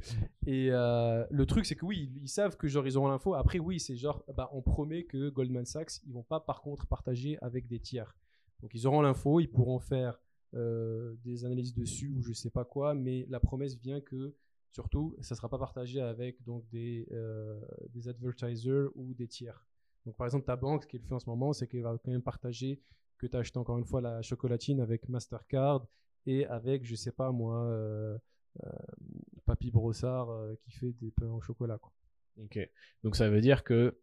[0.47, 3.35] Et euh, le truc, c'est que oui, ils, ils savent que genre ils auront l'info.
[3.35, 6.87] Après, oui, c'est genre, bah, on promet que Goldman Sachs, ils vont pas par contre
[6.87, 8.17] partager avec des tiers.
[8.61, 10.21] Donc ils auront l'info, ils pourront faire
[10.55, 14.35] euh, des analyses dessus ou je sais pas quoi, mais la promesse vient que
[14.71, 17.61] surtout, ça sera pas partagé avec donc des euh,
[17.91, 19.67] des advertisers ou des tiers.
[20.07, 22.11] Donc par exemple, ta banque, ce qu'elle fait en ce moment, c'est qu'elle va quand
[22.11, 22.81] même partager
[23.19, 25.87] que tu as acheté encore une fois la chocolatine avec Mastercard
[26.27, 28.17] et avec, je sais pas moi, euh,
[28.65, 28.71] euh,
[29.47, 31.79] Papy Brossard euh, qui fait des pains au chocolat.
[31.79, 31.93] Quoi.
[32.43, 32.59] Ok.
[33.03, 33.97] Donc ça veut dire que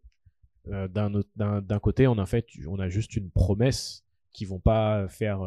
[0.66, 5.40] d'un côté, on a fait, on a juste une promesse qui vont pas faire,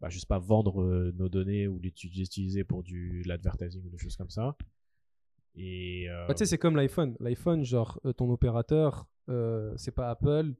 [0.00, 3.84] bah, juste pas vendre nos données ou les uti- les utiliser pour du de l'advertising
[3.86, 4.56] ou des choses comme ça.
[5.54, 7.16] Et Bah, tu sais, c'est comme l'iPhone.
[7.20, 9.06] L'iPhone, genre, ton opérateur,
[9.76, 10.54] c'est pas Apple.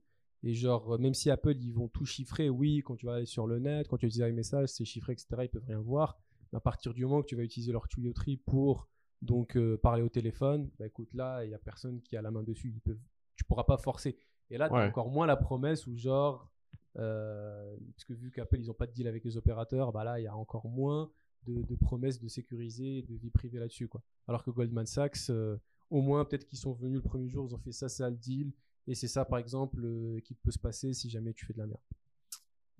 [0.44, 3.26] Et genre, euh, même si Apple, ils vont tout chiffrer, oui, quand tu vas aller
[3.26, 6.18] sur le net, quand tu utilises un message, c'est chiffré, etc., ils peuvent rien voir.
[6.52, 8.88] Mais à partir du moment que tu vas utiliser leur tuyauterie pour
[9.22, 12.30] donc euh, parler au téléphone, bah écoute, là, il y a personne qui a la
[12.32, 12.72] main dessus.
[12.74, 12.98] Ils peuvent,
[13.36, 14.16] tu pourras pas forcer.
[14.50, 14.84] Et là, tu Ouais.
[14.86, 16.50] encore moins la promesse où genre,
[16.98, 20.18] euh, parce que vu qu'Apple, ils ont pas de deal avec les opérateurs, bah là,
[20.20, 21.10] il y a encore moins
[21.46, 24.02] de, de promesses de sécuriser, de vie privée là-dessus, quoi.
[24.28, 25.56] Alors que Goldman Sachs, euh,
[25.90, 28.16] au moins, peut-être qu'ils sont venus le premier jour, ils ont fait ça, ça le
[28.16, 28.52] deal.
[28.88, 31.58] Et c'est ça, par exemple, euh, qui peut se passer si jamais tu fais de
[31.58, 31.80] la merde.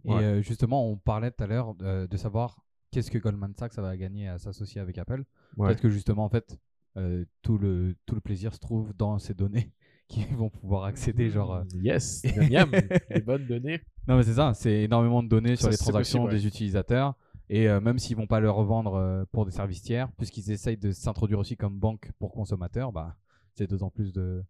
[0.04, 0.24] Et Ouais.
[0.24, 3.96] euh, justement, on parlait tout à l'heure euh, de savoir qu'est-ce que Goldman Sachs va
[3.96, 5.24] gagner à s'associer avec Apple.
[5.56, 5.68] Ouais.
[5.68, 6.58] Peut-être que justement, en fait,
[6.96, 9.72] euh, tout, le, tout le plaisir se trouve dans ces données
[10.08, 11.30] qui vont pouvoir accéder.
[11.30, 12.70] Genre, euh, yes, miam,
[13.10, 13.80] les bonnes données.
[14.08, 16.40] Non, mais c'est ça, c'est énormément de données sur les transactions possible, ouais.
[16.40, 17.14] des utilisateurs.
[17.48, 20.76] Et euh, même s'ils vont pas le revendre euh, pour des services tiers, puisqu'ils essayent
[20.78, 23.16] de s'introduire aussi comme banque pour consommateurs, bah,
[23.54, 24.42] c'est d'autant plus de,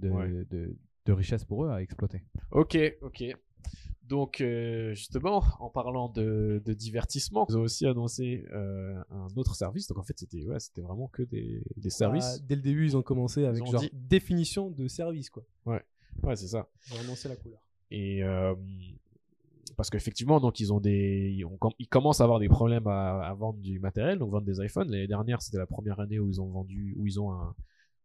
[0.00, 0.44] de, Ouais.
[0.50, 2.22] de, de richesse pour eux à exploiter.
[2.52, 3.24] Ok, ok.
[4.04, 9.54] Donc euh, justement, en parlant de, de divertissement, ils ont aussi annoncé euh, un autre
[9.54, 9.86] service.
[9.86, 12.38] Donc en fait, c'était ouais, c'était vraiment que des, des services.
[12.40, 15.44] Bah, dès le début, ils ont commencé avec ont genre dit- définition de service, quoi.
[15.64, 16.68] Ouais, c'est ça.
[16.88, 17.60] Ils ont annoncé la couleur.
[17.92, 18.54] Et euh,
[19.76, 23.20] parce qu'effectivement, donc ils ont des, ils, ont- ils commencent à avoir des problèmes à,
[23.22, 24.90] à vendre du matériel, donc vendre des iPhones.
[24.90, 27.54] L'année dernière, c'était la première année où ils ont vendu, où ils ont un,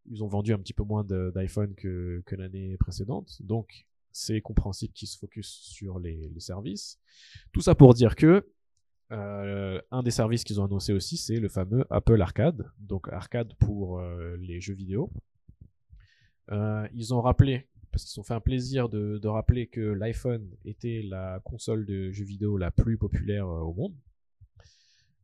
[0.07, 3.41] ils ont vendu un petit peu moins d'iPhone que, l'année précédente.
[3.41, 6.99] Donc, c'est compréhensible qu'ils se focus sur les, services.
[7.51, 8.47] Tout ça pour dire que
[9.11, 12.71] euh, un des services qu'ils ont annoncé aussi, c'est le fameux Apple Arcade.
[12.79, 15.11] Donc Arcade pour euh, les jeux vidéo.
[16.51, 19.81] Euh, ils ont rappelé, parce qu'ils se sont fait un plaisir de, de rappeler que
[19.81, 23.95] l'iPhone était la console de jeux vidéo la plus populaire au monde.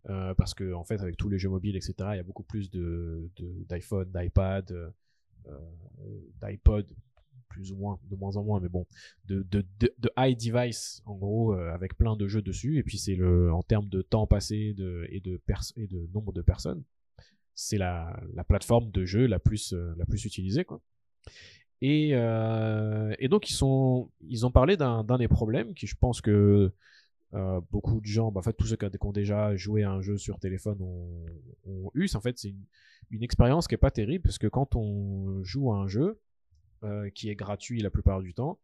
[0.09, 2.43] Euh, parce que en fait, avec tous les jeux mobiles, etc., il y a beaucoup
[2.43, 3.29] plus de
[3.69, 4.89] d'iPhone, d'iPad, euh,
[5.47, 5.59] euh,
[6.41, 6.91] d'iPod,
[7.49, 8.87] plus ou moins, de moins en moins, mais bon,
[9.25, 12.77] de, de, de, high device, en gros, avec plein de jeux dessus.
[12.77, 16.83] Et puis c'est le, en termes de temps passé de, et, de nombre de personnes,
[17.53, 20.81] c'est la, la plateforme de jeu la plus, la plus utilisée, quoi.
[21.81, 26.71] Et, et donc ils sont, ils ont parlé d'un des problèmes qui, je pense que
[27.33, 30.01] euh, beaucoup de gens, bah, en fait tous ceux qui ont déjà joué à un
[30.01, 31.25] jeu sur téléphone ont,
[31.65, 35.43] ont eu, en fait c'est une, expérience qui est pas terrible parce que quand on
[35.43, 36.19] joue à un jeu
[36.83, 38.59] euh, qui est gratuit la plupart du temps,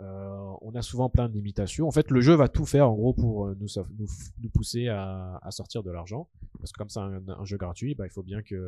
[0.00, 1.86] euh, on a souvent plein de limitations.
[1.86, 3.68] En fait, le jeu va tout faire en gros pour nous,
[4.52, 6.28] pousser à, sortir de l'argent.
[6.58, 8.58] Parce que comme c'est un, jeu gratuit, bah, il faut bien qu'il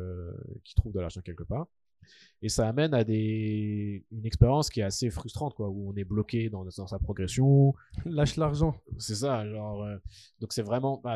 [0.75, 1.67] trouve de l'argent quelque part.
[2.41, 6.03] Et ça amène à des une expérience qui est assez frustrante, quoi, où on est
[6.03, 7.73] bloqué dans, dans sa progression.
[8.05, 8.75] Lâche l'argent.
[8.97, 9.83] C'est ça, genre.
[9.83, 9.97] Euh,
[10.39, 11.01] donc c'est vraiment.
[11.03, 11.15] Bah,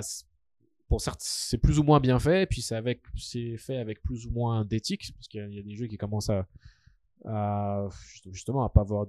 [0.88, 4.26] pour certes, c'est plus ou moins bien fait, puis c'est avec, c'est fait avec plus
[4.26, 6.48] ou moins d'éthique, parce qu'il y, y, a des jeux qui commencent à,
[7.26, 7.88] à
[8.32, 9.06] justement à pas avoir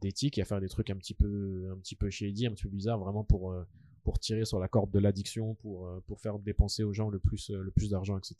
[0.00, 2.64] d'éthique et à faire des trucs un petit peu, un petit peu shady, un petit
[2.64, 3.66] peu bizarre, vraiment pour euh,
[4.04, 7.18] pour tirer sur la corde de l'addiction, pour euh, pour faire dépenser aux gens le
[7.18, 8.36] plus le plus d'argent, etc.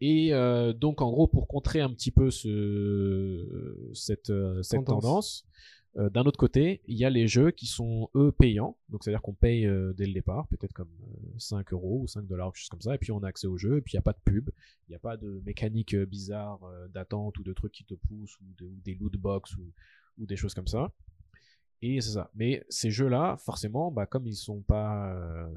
[0.00, 4.32] Et euh, donc en gros pour contrer un petit peu ce cette
[4.62, 5.46] cette tendance, tendance
[5.96, 9.22] euh, d'un autre côté, il y a les jeux qui sont eux payants, donc c'est-à-dire
[9.22, 12.60] qu'on paye euh, dès le départ, peut-être comme euh, 5 euros ou 5 dollars, quelque
[12.60, 14.02] chose comme ça, et puis on a accès au jeu, et puis il n'y a
[14.02, 14.50] pas de pub,
[14.86, 16.60] il n'y a pas de mécanique euh, bizarre
[16.94, 19.72] d'attente ou de trucs qui te poussent, ou, de, ou des loot box ou,
[20.18, 20.92] ou, des choses comme ça.
[21.82, 22.30] Et c'est ça.
[22.34, 25.48] Mais ces jeux-là, forcément, bah, comme ils sont pas euh,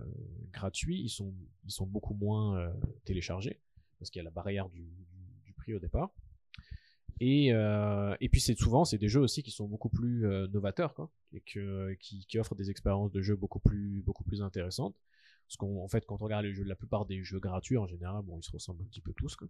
[0.51, 1.33] gratuits, ils sont,
[1.65, 3.59] ils sont beaucoup moins euh, téléchargés,
[4.03, 6.13] parce qu'il y a la barrière du, du, du prix au départ.
[7.21, 10.47] Et, euh, et puis c'est souvent c'est des jeux aussi qui sont beaucoup plus euh,
[10.47, 14.41] novateurs quoi, et que, qui, qui, offrent des expériences de jeu beaucoup plus beaucoup plus
[14.41, 14.95] intéressantes.
[15.47, 17.87] Parce qu'en en fait quand on regarde les jeux, la plupart des jeux gratuits en
[17.87, 19.47] général, bon ils se ressemblent un petit peu tous quoi.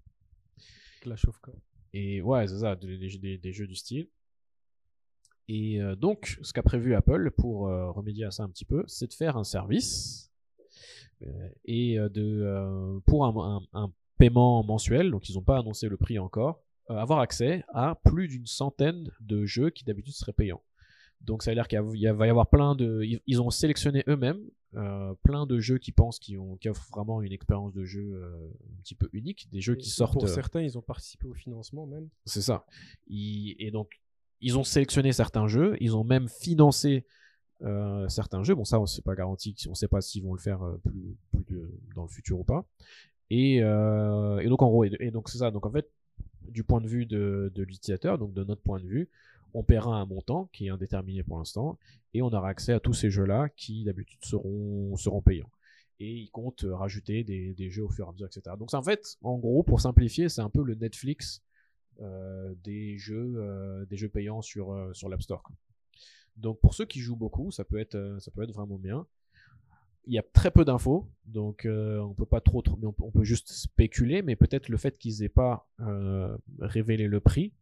[1.01, 1.61] Clash of Clans.
[1.93, 4.07] Et ouais c'est ça, des, des, des, jeux du style.
[5.47, 9.07] Et euh, donc ce qu'a prévu Apple pour remédier à ça un petit peu, c'est
[9.07, 10.31] de faire un service
[11.65, 15.11] et de pour un, un, un paiement mensuel.
[15.11, 19.09] Donc ils n'ont pas annoncé le prix encore euh, avoir accès à plus d'une centaine
[19.21, 20.61] de jeux qui d'habitude seraient payants.
[21.21, 23.01] Donc ça veut dire qu'il va y avoir plein de...
[23.25, 24.41] Ils ont sélectionné eux-mêmes
[24.75, 28.49] euh, plein de jeux qui pensent qu'ils qu offrent vraiment une expérience de jeu euh,
[28.75, 30.13] un petit peu unique, des jeux et qui sortent...
[30.13, 32.09] Pour certains, ils ont participé au financement même.
[32.25, 32.65] C'est ça.
[33.07, 34.01] Ils, et donc,
[34.41, 37.05] ils ont sélectionné certains jeux, ils ont même financé
[37.61, 38.55] euh, certains jeux.
[38.55, 41.71] Bon, ça, c'est pas garanti, on sait pas s'ils vont le faire plus, plus de,
[41.95, 42.65] dans le futur ou pas.
[43.35, 45.49] Et, euh, et donc, en gros, et, donc c'est ça.
[45.49, 45.89] Donc, en fait,
[46.49, 49.09] du point de vue de, l'utilisateur, donc de notre point de vue,
[49.55, 51.79] on paiera un montant qui est indéterminé pour l'instant,
[52.13, 55.49] et on aura accès à tous ces jeux-là qui d'habitude seront, payants.
[55.99, 58.55] Et ils comptent rajouter des, jeux au fur et à mesure, etc.
[58.59, 61.41] Donc en fait, en gros, pour simplifier, c'est un peu le Netflix
[62.01, 65.43] euh, des, jeux, euh, des jeux payants sur, sur l'App Store.
[66.37, 69.07] Donc pour ceux qui jouent beaucoup, ça peut être, ça peut être vraiment bien
[70.05, 73.51] il y a très peu d'infos, donc euh, on peut pas trop, on, peut, juste
[73.51, 77.53] spéculer, mais peut-être le fait qu'ils aient pas euh, révélé le prix.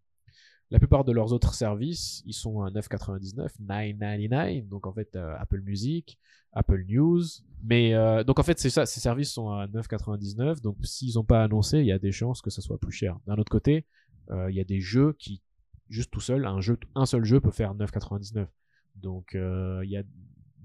[0.72, 5.36] La plupart de leurs autres services, ils sont à 9,99, 9,99, donc en fait euh,
[5.38, 6.18] Apple Music,
[6.54, 7.24] Apple News,
[7.64, 7.94] mais
[8.26, 11.80] donc en fait c'est ça, ces services sont à 9,99, donc s'ils n'ont pas annoncé,
[11.80, 13.18] il y a des chances que ça soit plus cher.
[13.28, 13.86] D'un autre côté,
[14.30, 15.42] il y a des jeux qui
[15.90, 18.48] juste tout seul, un jeu, un seul jeu peut faire 9,99,
[18.96, 20.04] donc il y a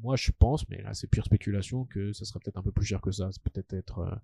[0.02, 2.86] moi je pense, mais là c'est pure spéculation, que ça serait peut-être un peu plus
[2.86, 3.30] cher que ça.
[3.32, 4.14] C'est peut-être être, euh,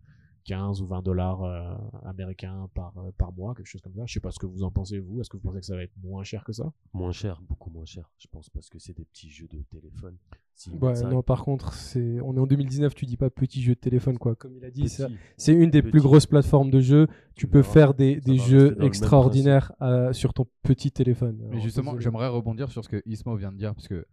[0.45, 4.03] 15 ou 20 dollars euh, américains par, euh, par mois, quelque chose comme ça.
[4.07, 5.21] Je sais pas ce que vous en pensez, vous.
[5.21, 6.73] Est-ce que vous pensez que ça va être moins cher que ça?
[6.93, 10.17] Moins cher, beaucoup moins cher, je pense, parce que c'est des petits jeux de téléphone.
[10.55, 11.09] Si ouais, ça...
[11.09, 12.21] non, par contre, c'est...
[12.21, 14.35] on est en 2019, tu dis pas petit jeu de téléphone, quoi.
[14.35, 15.09] Comme il a dit, ça...
[15.37, 15.93] c'est une des petit.
[15.93, 17.07] plus grosses plateformes de jeux.
[17.07, 21.39] Tu, tu peux verras, faire des, des jeux extraordinaires euh, sur ton petit téléphone.
[21.51, 24.07] Mais justement, j'aimerais rebondir sur ce que Ismo vient de dire, parce que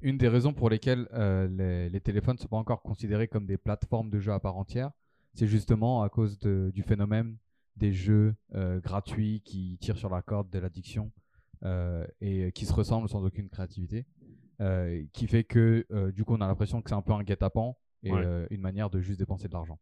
[0.00, 3.46] une des raisons pour lesquelles euh, les, les, téléphones ne sont pas encore considérés comme
[3.46, 4.90] des plateformes de jeux à part entière,
[5.34, 7.36] c'est justement à cause de, du phénomène
[7.76, 11.12] des jeux euh, gratuits qui tirent sur la corde de l'addiction
[11.64, 14.06] euh, et qui se ressemblent sans aucune créativité.
[15.12, 18.12] qui fait que du coup on a l'impression que c'est un peu un guet-apens et
[18.12, 18.46] Ouais.
[18.50, 19.78] une manière de juste dépenser de l'argent.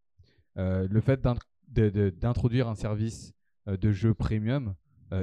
[0.56, 1.20] Le fait
[1.68, 3.32] d'introduire un service
[3.66, 4.74] de jeu premium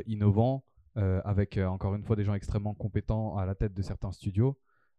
[0.08, 0.64] innovant
[0.96, 4.58] avec encore une fois des gens extrêmement compétents à la tête de certains studios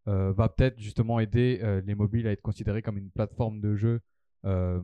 [0.09, 3.75] euh, va peut-être justement aider euh, les mobiles à être considérés comme une plateforme de
[3.75, 4.01] jeu
[4.45, 4.81] euh,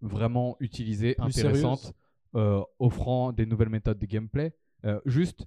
[0.00, 1.92] vraiment utilisée, Plus intéressante,
[2.34, 4.54] euh, offrant des nouvelles méthodes de gameplay.
[4.84, 5.46] Euh, juste,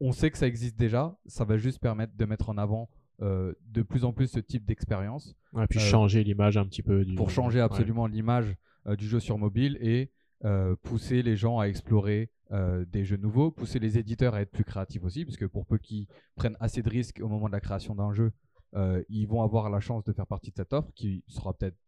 [0.00, 2.88] on sait que ça existe déjà, ça va juste permettre de mettre en avant
[3.22, 6.82] euh, de plus en plus ce type d'expérience Ouais, puis Euh, changer l'image un petit
[6.82, 7.14] peu du.
[7.14, 7.64] pour changer Ouais.
[7.64, 8.56] absolument l'image
[8.86, 10.10] euh, du jeu sur mobile et
[10.44, 14.50] euh, pousser les gens à explorer euh, des jeux nouveaux, pousser les éditeurs à être
[14.50, 17.52] plus créatifs aussi, parce que pour peu qu'ils prennent assez de risques au moment de
[17.52, 18.32] la création d'un jeu,
[18.74, 21.78] euh, ils vont avoir la chance de faire partie de cette offre qui sera peut-être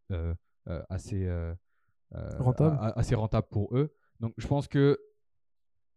[0.88, 1.28] assez,
[2.38, 2.78] Rentable.
[2.96, 3.94] assez rentable pour eux.
[4.20, 4.98] Donc je pense que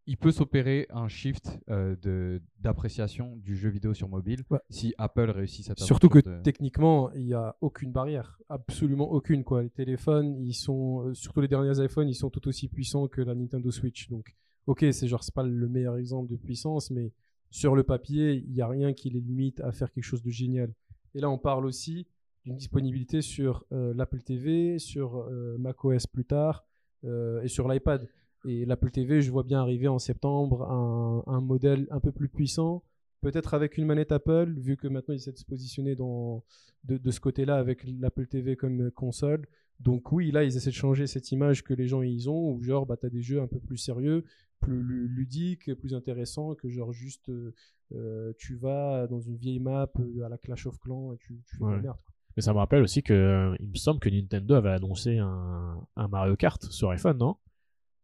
[0.09, 4.59] il peut s'opérer un shift euh, d'appréciation du jeu vidéo sur mobile Ouais.
[4.69, 9.43] si Apple réussit cette Surtout que de- techniquement, il n'y a aucune barrière, absolument aucune.
[9.43, 9.63] Quoi.
[9.63, 13.21] Les téléphones, ils sont, euh, surtout les derniers iPhones, ils sont tout aussi puissants que
[13.21, 14.09] la Nintendo Switch.
[14.09, 17.13] Donc, ok, c'est genre, c'est pas le meilleur exemple de puissance, mais
[17.51, 20.29] sur le papier, il n'y a rien qui les limite à faire quelque chose de
[20.31, 20.73] génial.
[21.15, 22.07] Et là, on parle aussi
[22.45, 26.65] d'une disponibilité sur euh, l'Apple TV, sur euh, macOS plus tard
[27.03, 28.07] euh, et sur l'iPad.
[28.45, 32.29] Et l'Apple TV, je vois bien arriver en septembre un, un modèle un peu plus
[32.29, 32.83] puissant,
[33.21, 36.43] peut-être avec une manette Apple, vu que maintenant ils essaient de se positionner dans,
[36.85, 39.45] de, de ce côté-là avec l'Apple TV comme console.
[39.81, 42.61] Donc oui, là, ils essaient de changer cette image que les gens ils ont, où
[42.61, 44.23] genre, bah, tu as des jeux un peu plus sérieux,
[44.61, 47.53] plus lu- ludiques, plus intéressants, que genre juste, euh,
[47.93, 51.41] euh, tu vas dans une vieille map euh, à la Clash of Clans et tu,
[51.45, 51.97] tu fais de la merde.
[52.05, 52.13] quoi.
[52.35, 56.07] Mais ça me rappelle aussi que il me semble que Nintendo avait annoncé un, un
[56.07, 57.35] Mario Kart sur iPhone, non?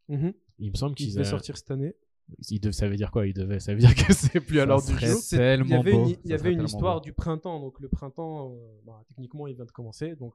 [0.10, 1.96] Il me semble Qui qu'ils devait a- sortir cette année.
[2.52, 3.28] devaient- ça veut dire quoi?
[3.28, 5.20] Il devait, ça veut dire que c'est plus à l'ordre du jour?
[5.32, 5.38] Il
[5.70, 6.04] y avait beau.
[6.06, 7.02] une, il y Ça avait serait une tellement histoire beau.
[7.02, 10.34] du printemps, donc le printemps, euh, bah, techniquement, il vient de commencer, donc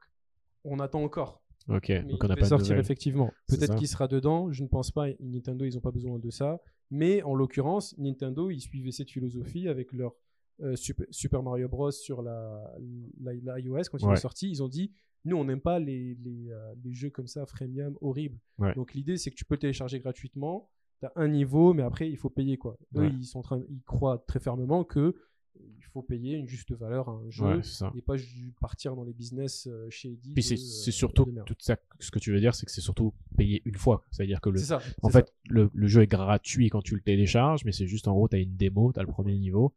[0.64, 1.42] on attend encore.
[1.68, 3.30] Ok, Mais donc il on devait pas sortir effectivement.
[3.46, 4.50] Peut-être qu'il sera dedans.
[4.50, 5.06] Je ne pense pas.
[5.20, 6.58] Nintendo, ils n'ont pas besoin de ça.
[6.90, 10.12] Mais en l'occurrence, Nintendo, ils suivaient cette philosophie avec leur
[10.62, 12.72] euh, Super, Super Mario Bros sur la,
[13.20, 14.16] la, la iOS quand il Ouais.
[14.16, 14.48] sorti.
[14.50, 14.92] Ils ont dit,
[15.24, 18.38] nous, on n'aime pas les, les, euh, les jeux comme ça, freemium, horribles.
[18.58, 18.74] Ouais.
[18.74, 20.70] Donc l'idée, c'est que tu peux le télécharger gratuitement.
[21.00, 22.76] Tu as un niveau, mais après, il faut payer quoi.
[22.94, 23.10] Eux, Ouais.
[23.18, 25.14] ils sont en train, ils croient très fermement que
[25.58, 27.60] il faut payer une juste valeur à un jeu
[27.94, 28.14] et pas
[28.60, 30.32] partir dans les business euh, shady.
[30.32, 31.76] Puis c'est euh, surtout tout ça.
[31.98, 34.06] Ce que tu veux dire, c'est que c'est surtout payer une fois.
[34.10, 34.80] C'est-à-dire que le, ça.
[35.02, 38.12] en fait, le, le jeu est gratuit quand tu le télécharges, mais c'est juste en
[38.12, 39.74] gros, tu as une démo, tu as le premier niveau,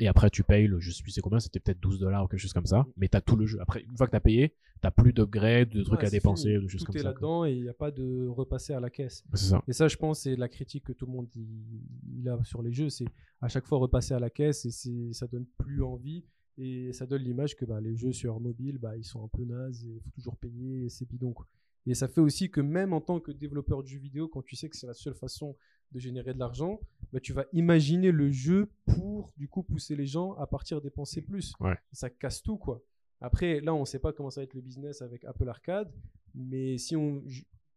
[0.00, 2.28] et après tu payes, le, je sais plus c'est combien, c'était peut-être 12 dollars ou
[2.28, 3.60] quelque chose comme ça, mais tu as tout le jeu.
[3.60, 6.50] Après, une fois que tu as payé, tu plus d'upgrade, de trucs Ouais, à dépenser,
[6.52, 6.62] fini.
[6.62, 7.02] de choses Tout comme ça.
[7.02, 7.10] quoi.
[7.12, 9.24] là-dedans et il n'y a pas de repasser à la caisse.
[9.34, 9.62] C'est ça.
[9.66, 12.72] Et ça, je pense, c'est la critique que tout le monde il, a sur les
[12.72, 12.88] jeux.
[12.88, 13.06] C'est
[13.40, 16.24] à chaque fois repasser à la caisse et c'est, ça donne plus envie.
[16.60, 19.44] Et ça donne l'image que bah, les jeux sur mobile, bah, ils sont un peu
[19.44, 21.32] nazes et il faut toujours payer et c'est bidon.
[21.32, 21.46] Quoi.
[21.86, 24.56] Et ça fait aussi que même en tant que développeur de jeux vidéo, quand tu
[24.56, 25.56] sais que c'est la seule façon
[25.92, 26.80] de générer de l'argent,
[27.12, 31.22] bah, tu vas imaginer le jeu pour du coup pousser les gens à partir dépenser
[31.22, 31.54] plus.
[31.60, 31.76] Ouais.
[31.92, 32.82] Ça casse tout quoi.
[33.20, 35.92] Après, là, on ne sait pas comment ça va être le business avec Apple Arcade,
[36.34, 37.22] mais si on,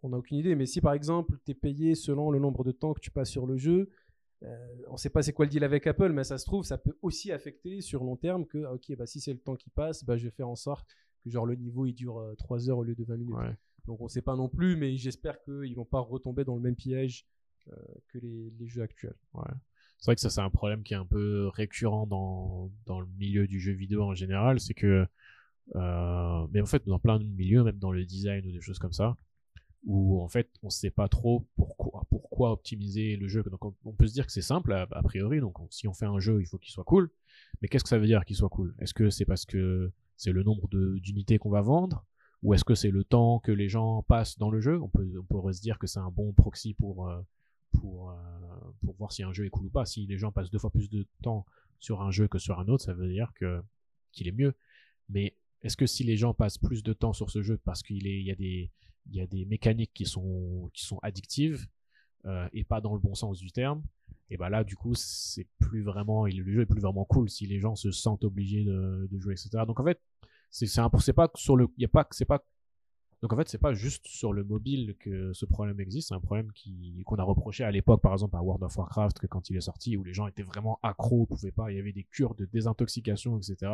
[0.03, 0.55] on n'a aucune idée.
[0.55, 3.29] Mais si par exemple, tu es payé selon le nombre de temps que tu passes
[3.29, 3.89] sur le jeu,
[4.43, 6.63] euh, on ne sait pas c'est quoi le deal avec Apple, mais ça se trouve,
[6.63, 9.55] ça peut aussi affecter sur long terme que, ah, ok, bah, si c'est le temps
[9.55, 12.33] qui passe, bah, je vais faire en sorte que genre, le niveau il dure euh,
[12.35, 13.35] 3 heures au lieu de 20 minutes.
[13.35, 13.55] Ouais.
[13.85, 16.55] Donc on ne sait pas non plus, mais j'espère qu'ils ne vont pas retomber dans
[16.55, 17.25] le même piège
[18.09, 19.15] que les, jeux actuels.
[20.01, 23.07] C'est vrai que ça, c'est un problème qui est un peu récurrent dans, dans le
[23.19, 24.59] milieu du jeu vidéo en général.
[24.59, 25.05] C'est que,
[25.75, 28.79] euh, mais en fait, dans plein de milieux, même dans le design ou des choses
[28.79, 29.15] comme ça,
[29.85, 31.47] où en fait, on sait pas trop
[32.09, 33.43] pourquoi, optimiser le jeu.
[33.43, 35.39] Donc, on, peut se dire que c'est simple a, priori.
[35.39, 37.11] Donc, on- si on fait un jeu, il faut qu'il soit cool.
[37.61, 38.73] Mais qu'est-ce que ça veut dire qu'il soit cool?
[38.79, 40.67] Est-ce que c'est parce que c'est le nombre
[40.99, 42.03] d'unités qu'on va vendre?
[42.41, 44.81] Ou est-ce que c'est le temps que les gens passent dans le jeu?
[44.81, 47.21] On, peut, on pourrait se dire que c'est un bon proxy pour, euh,
[47.71, 48.15] pour, euh,
[48.85, 49.85] pour voir si un jeu est cool ou pas.
[49.85, 51.45] Si les gens passent deux fois plus de temps
[51.79, 53.61] sur un jeu que sur un autre, ça veut dire que
[54.11, 54.53] qu'il est mieux.
[55.09, 58.07] Mais est-ce que si les gens passent plus de temps sur ce jeu parce qu'il
[58.07, 58.71] est, il y a des,
[59.07, 61.67] il y a des mécaniques qui sont, qui sont addictives
[62.25, 63.83] euh, et pas dans le bon sens du terme,
[64.29, 67.47] et ben là du coup c'est plus vraiment, le jeu est plus vraiment cool si
[67.47, 69.63] les gens se sentent obligés de, de jouer, etc.
[69.65, 69.99] Donc en fait
[70.51, 72.45] c'est c'est pas sur le, il y a pas, c'est pas
[73.21, 76.19] donc en fait, c'est pas juste sur le mobile que ce problème existe, c'est un
[76.19, 79.49] problème qui qu'on a reproché à l'époque, par exemple à World of Warcraft, que quand
[79.49, 82.03] il est sorti, où les gens étaient vraiment accros, pouvaient pas, il y avait des
[82.05, 83.73] cures de désintoxication, etc.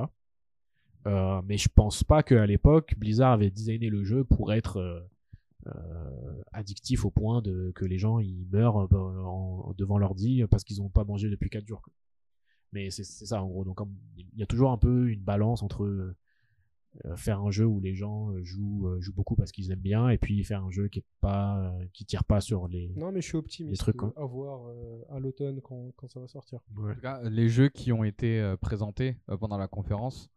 [1.05, 4.99] Euh, mais je pense pas qu'à l'époque, Blizzard avait designé le jeu pour être euh,
[5.67, 10.81] euh, addictif au point de que les gens ils meurent en- devant l'ordi parce qu'ils
[10.81, 11.81] ont pas mangé depuis 4 jours.
[12.73, 13.63] Mais c'est ça en gros.
[13.63, 13.79] Donc
[14.17, 16.13] il y a toujours un peu une balance entre
[17.15, 20.09] faire un jeu où les gens euh, jouent, euh, jouent beaucoup parce qu'ils aiment bien
[20.09, 22.91] et puis faire un jeu qui est pas euh, qui tire pas sur les.
[22.95, 23.81] Non, mais je suis optimiste.
[23.81, 26.59] trucs, euh, à voir euh, à l'automne quand, quand ça va sortir.
[26.75, 26.91] Ouais.
[26.91, 30.29] En tout cas, les jeux qui ont été euh, présentés euh, pendant la conférence,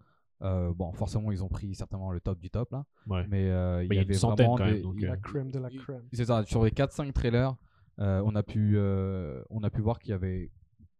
[0.43, 3.27] euh, bon, forcément, ils ont pris certainement le top du top là, Ouais.
[3.29, 4.83] mais euh, il Bah, il y y a une avait centaine, vraiment quand même, des-
[4.83, 6.03] donc, il- euh, La crème de la crème.
[6.13, 7.55] C'est ça, sur les 4-5 trailers,
[7.99, 10.51] euh, on, a pu, euh, on a pu voir qu'il y avait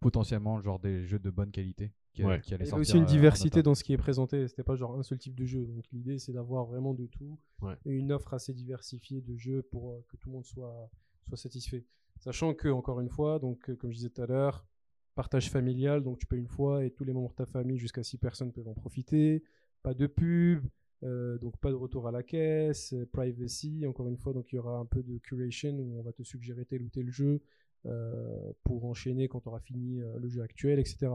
[0.01, 2.41] potentiellement genre des jeux de bonne qualité qui, Ouais.
[2.41, 2.95] qui allaient Il y avait sortir.
[2.95, 4.47] aussi une euh, diversité dans ce qui est présenté.
[4.49, 5.65] C'était pas genre un seul type de jeu.
[5.67, 7.75] Donc l'idée, c'est d'avoir vraiment de tout Ouais.
[7.85, 10.91] et une offre assez diversifiée de jeux pour euh, que tout le monde soit,
[11.29, 11.85] soit satisfait.
[12.19, 14.67] Sachant que, encore une fois, donc, euh, comme je disais tout à l'heure,
[15.15, 18.03] partage familial, donc tu payes une fois et tous les membres de ta famille, jusqu'à
[18.03, 19.43] 6 personnes peuvent en profiter.
[19.83, 20.65] Pas de pub,
[21.03, 24.57] euh, donc pas de retour à la caisse, euh, privacy, encore une fois, donc il
[24.57, 27.41] y aura un peu de curation où on va te suggérer tel ou tel jeu
[27.87, 31.09] euh, pour enchaîner quand tu auras fini euh, le jeu actuel, etc.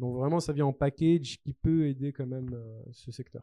[0.00, 3.42] Donc vraiment, ça vient en package qui peut aider quand même euh, ce secteur.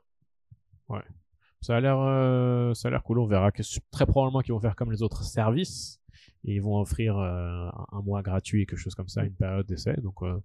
[1.61, 3.19] Ça a l'air, euh, ça a l'air cool.
[3.19, 3.61] On verra que
[3.91, 6.01] très probablement qu'ils vont faire comme les autres services
[6.43, 9.65] et ils vont offrir euh, un- un mois gratuit, quelque chose comme ça, une période
[9.67, 9.93] d'essai.
[10.01, 10.39] Donc, euh,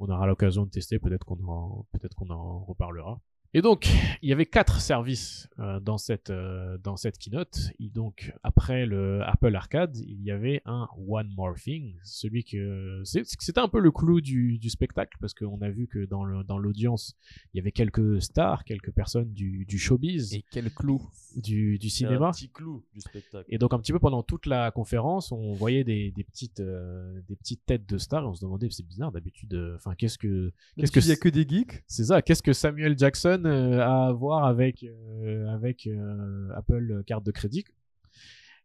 [0.00, 0.98] on aura l'occasion de tester.
[0.98, 3.20] Peut-être qu'on en, peut-être qu'on en reparlera.
[3.54, 3.88] Et donc,
[4.22, 7.70] il y avait quatre services euh, dans cette euh, dans cette keynote.
[7.80, 13.02] Et donc, après le Apple Arcade, il y avait un One More Thing, celui que
[13.04, 16.44] c'était un peu le clou du, du spectacle parce qu'on a vu que dans le
[16.44, 17.16] dans l'audience,
[17.54, 21.00] il y avait quelques stars, quelques personnes du, du showbiz, Et quel clou
[21.36, 22.30] du, du C'est un cinéma.
[22.32, 23.46] petit clou du spectacle.
[23.48, 27.20] Et donc un petit peu pendant toute la conférence, on voyait des, des petites euh,
[27.28, 29.54] des petites têtes de stars et on se demandait c'est bizarre d'habitude.
[29.76, 32.52] Enfin qu'est-ce que qu'est-ce que il y a que des geeks c'est ça Qu'est-ce que
[32.52, 37.64] Samuel Jackson euh, à voir avec euh, avec euh, Apple carte de crédit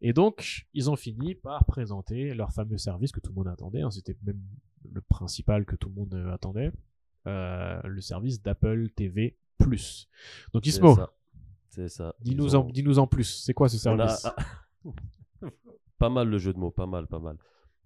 [0.01, 3.81] Et donc ils ont fini par présenter leur fameux service que tout le monde attendait.
[3.81, 4.39] hein, C'était même
[4.89, 6.71] le principal que tout le monde attendait,
[7.27, 10.07] euh, le service d'Apple TV Plus.
[10.53, 11.11] Donc Ismo, ça.
[11.69, 12.15] C'est ça.
[12.19, 13.43] dis-nous en, dis-nous en plus.
[13.45, 14.27] C'est quoi ce service?
[15.99, 17.37] pas mal le jeu de mots, pas mal, pas mal.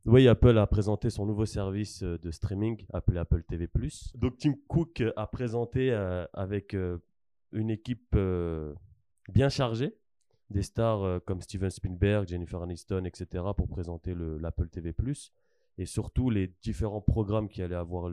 [0.06, 3.68] Oui, Apple a présenté son nouveau service euh, de streaming appelé Apple TV+.
[4.14, 7.00] Donc Tim Cook a présenté euh, avec euh,
[7.52, 8.16] une équipe
[9.30, 9.98] bien chargée,
[10.52, 13.44] des stars comme Steven Spielberg, Jennifer Aniston, etc.
[13.58, 14.94] pour présenter le- l'Apple TV+.
[15.78, 18.12] Et surtout les différents programmes qui allaient, avoir,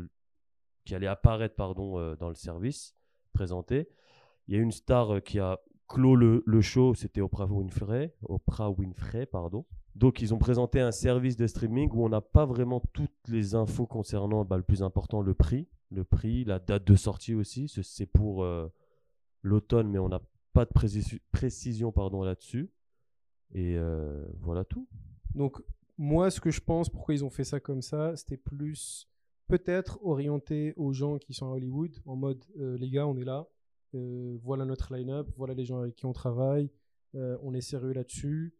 [0.85, 2.95] qui allaient apparaître dans le service
[3.33, 3.89] présenté.
[4.49, 8.71] Il y a une star qui a clos le, le show, c'était Oprah Winfrey, Oprah
[8.71, 9.67] Winfrey, pardon.
[9.95, 13.55] Donc ils ont présenté un service de streaming où on n'a pas vraiment toutes les
[13.55, 17.69] infos concernant bah, le plus important, le prix, le prix, la date de sortie aussi.
[17.69, 18.69] Ce- C'est pour euh,
[19.43, 20.21] l'automne, mais on n'a
[20.55, 22.71] pas de précis- précision pardon là-dessus.
[23.55, 24.89] Et euh, voilà tout.
[25.35, 25.63] Donc,
[25.99, 29.09] moi, ce que je pense, pourquoi ils ont fait ça comme ça, c'était plus
[29.47, 33.25] peut-être orienté aux gens qui sont à Hollywood, en mode euh, les gars, on est
[33.25, 33.47] là,
[34.43, 36.71] voilà notre line-up, voilà les gens avec qui on travaille,
[37.13, 38.55] on est sérieux là-dessus.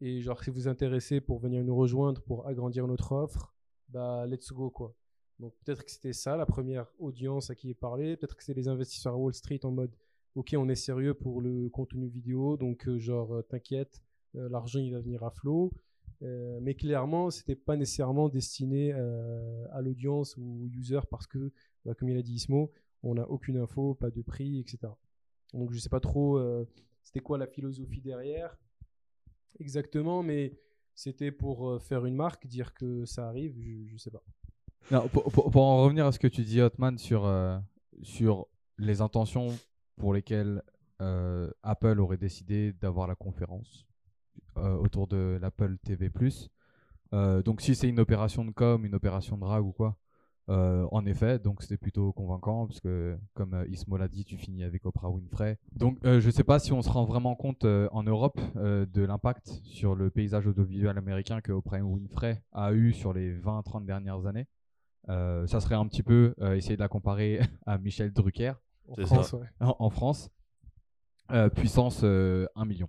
[0.00, 3.54] Et genre, si vous intéressez pour venir nous rejoindre, pour agrandir notre offre,
[3.88, 4.94] bah, let's go, quoi.
[5.40, 8.16] Donc, peut-être que c'était ça, la première audience à qui est parlé.
[8.16, 9.94] Peut-être que c'était les investisseurs à Wall Street en mode,
[10.34, 14.00] OK, on est sérieux pour le contenu vidéo, donc, euh, genre, euh, t'inquiète,
[14.36, 15.72] euh, l'argent, il va venir à flot.
[16.20, 21.52] Mais clairement, c'était pas nécessairement destiné à l'audience ou aux users parce que,
[21.84, 22.72] bah, comme il a dit Ismo,
[23.04, 24.92] on n'a aucune info, pas de prix, etc.
[25.54, 26.40] Donc je sais pas trop
[27.04, 28.58] c'était quoi la philosophie derrière
[29.60, 30.58] exactement, mais
[30.94, 34.22] c'était pour euh, faire une marque, dire que ça arrive, je, je sais pas.
[35.08, 37.58] Pour, en revenir à ce que tu dis, Hotman, sur, euh,
[38.02, 39.56] sur les intentions
[39.96, 40.62] pour lesquelles
[41.00, 43.86] euh, Apple aurait décidé d'avoir la conférence
[44.56, 46.10] autour de l'Apple TV+.
[47.12, 49.96] Donc si c'est une opération de com, une opération de drag ou quoi,
[50.48, 54.36] euh, en effet, donc c'était plutôt convaincant parce que comme euh, Ismo l'a dit, tu
[54.36, 55.58] finis avec Oprah Winfrey.
[55.76, 58.86] Donc euh, je sais pas si on se rend vraiment compte euh, en Europe euh,
[58.86, 63.84] de l'impact sur le paysage audiovisuel américain que Oprah Winfrey a eu sur les 20-30
[63.84, 64.46] dernières années.
[65.08, 68.52] Euh, ça serait un petit peu euh, essayer de la comparer à Michel Drucker
[68.88, 69.46] En France, ouais.
[69.60, 70.30] en, en France.
[71.30, 72.88] Euh, puissance euh, 1 million.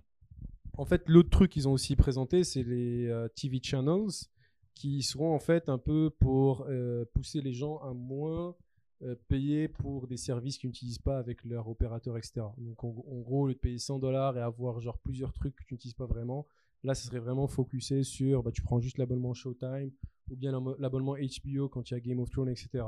[0.78, 4.28] En fait, l'autre truc qu'ils ont aussi présenté, c'est les euh, TV channels
[4.74, 8.54] qui seront en fait un peu pour euh, pousser les gens à moins
[9.02, 12.42] euh, payer pour des services qu'ils n'utilisent pas avec leur opérateur, etc.
[12.58, 15.64] Donc en, gros, au lieu de payer 100 dollars et avoir genre plusieurs trucs que
[15.64, 16.46] tu n'utilises pas vraiment,
[16.82, 19.90] là, ce serait vraiment focusé sur bah, tu prends juste l'abonnement Showtime
[20.30, 22.84] ou bien l'abonnement HBO quand il y a Game of Thrones, etc.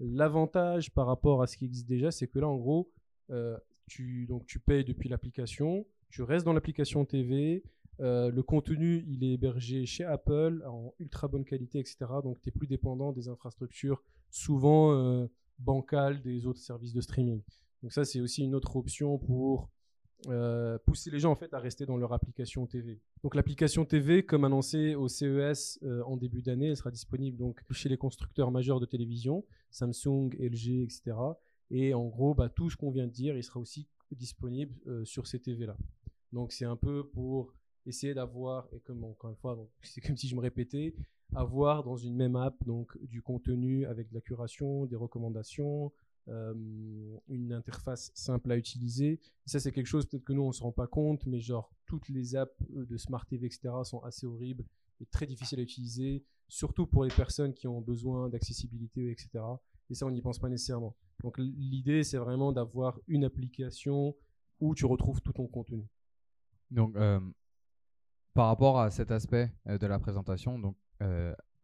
[0.00, 2.90] L'avantage par rapport à ce qui existe déjà, c'est que là, en gros,
[3.30, 3.56] euh,
[3.86, 7.62] tu, donc, tu payes depuis l'application, tu restes dans l'application TV.
[8.00, 11.98] Euh, le contenu, il est hébergé chez Apple en ultra bonne qualité, etc.
[12.22, 15.26] Donc, tu n'es plus dépendant des infrastructures souvent euh,
[15.58, 17.42] bancales des autres services de streaming.
[17.82, 19.70] Donc, ça, c'est aussi une autre option pour
[20.28, 23.00] euh, pousser les gens en fait à rester dans leur application TV.
[23.24, 27.88] Donc l'application TV, comme annoncé au CES en début d'année, elle sera disponible donc chez
[27.88, 31.16] les constructeurs majeurs de télévision, Samsung, LG, etc.
[31.72, 35.26] Et en gros, bah, tout ce qu'on vient de dire, il sera aussi disponible sur
[35.26, 35.76] ces TV là.
[36.32, 37.52] Donc c'est un peu pour
[37.86, 40.94] essayer d'avoir, et comme encore une fois, c'est comme si je me répétais,
[41.34, 45.92] avoir dans une même app donc du contenu avec de la curation, des recommandations,
[46.28, 46.54] euh,
[47.28, 49.18] une interface simple à utiliser.
[49.46, 52.08] Ça, c'est quelque chose peut-être que nous, on se rend pas compte, mais genre, toutes
[52.08, 54.64] les apps euh, de Smart TV, etc., sont assez horribles
[55.00, 59.30] et très difficiles à utiliser, surtout pour les personnes qui ont besoin d'accessibilité, etc.
[59.90, 60.94] Et ça, on n'y pense pas nécessairement.
[61.24, 64.14] Donc, l'idée, c'est vraiment d'avoir une application
[64.60, 65.88] où tu retrouves tout ton contenu.
[66.70, 67.20] Donc, euh,
[68.34, 70.76] par rapport à cet aspect de la présentation, donc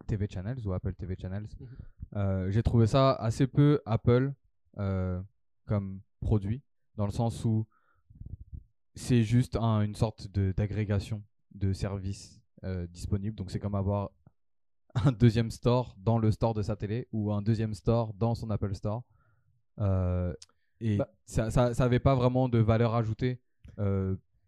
[0.06, 2.50] TV Channels ou Apple TV Channels, mhm.
[2.50, 4.32] j'ai trouvé ça assez peu Apple
[4.78, 5.20] euh,
[5.66, 6.62] comme produit,
[6.96, 7.66] dans le sens où
[8.94, 11.22] c'est juste une sorte d'agrégation
[11.54, 13.36] de, services euh, disponibles.
[13.36, 14.10] Donc c'est comme avoir
[14.94, 18.50] un deuxième store dans le store de sa télé ou un deuxième store dans son
[18.50, 19.02] Apple Store.
[19.80, 20.32] Euh,
[20.80, 23.40] et bah ça n'avait pas vraiment de valeur ajoutée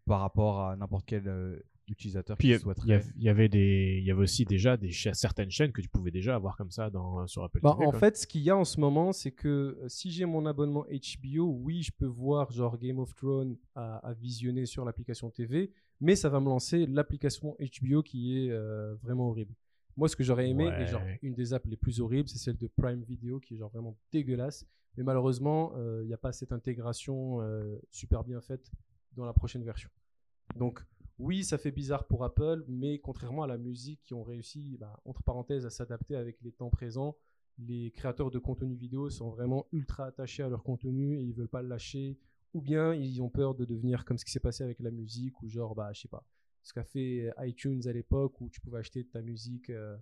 [0.07, 4.45] par rapport à n'importe quel utilisateurs Puis Il y, avait des, il y avait aussi
[4.45, 7.77] déjà des certaines chaînes que tu pouvais déjà avoir comme ça dans, sur Apple bah,
[7.79, 10.47] En fait, ce qu'il y a en ce moment, c'est que euh, si j'ai mon
[10.47, 15.73] abonnement HBO, oui, je peux voir genre Game of Thrones à, visionner sur l'application TV,
[16.01, 19.55] mais ça va me lancer l'application HBO qui est euh, vraiment horrible.
[19.97, 22.57] Moi, ce que j'aurais aimé, et genre une des apps les plus horribles, c'est celle
[22.57, 24.67] de Prime Video qui est genre vraiment dégueulasse.
[24.97, 27.41] Mais malheureusement, euh, il n'y a pas cette intégration
[27.91, 28.71] super bien faite
[29.17, 29.91] dans la prochaine version.
[30.57, 30.81] Donc,
[31.21, 34.99] oui, ça fait bizarre pour Apple, mais contrairement à la musique qui ont réussi, bah,
[35.05, 37.15] entre parenthèses, à s'adapter avec les temps présents,
[37.59, 41.49] les créateurs de contenu vidéo sont vraiment ultra attachés à leur contenu et ils veulent
[41.49, 42.19] pas le lâcher.
[42.55, 45.41] Ou bien ils ont peur de devenir comme ce qui s'est passé avec la musique,
[45.43, 46.25] ou genre, bah, je sais pas,
[46.63, 49.97] ce qu'a fait iTunes à l'époque où tu pouvais acheter ta musique, euh,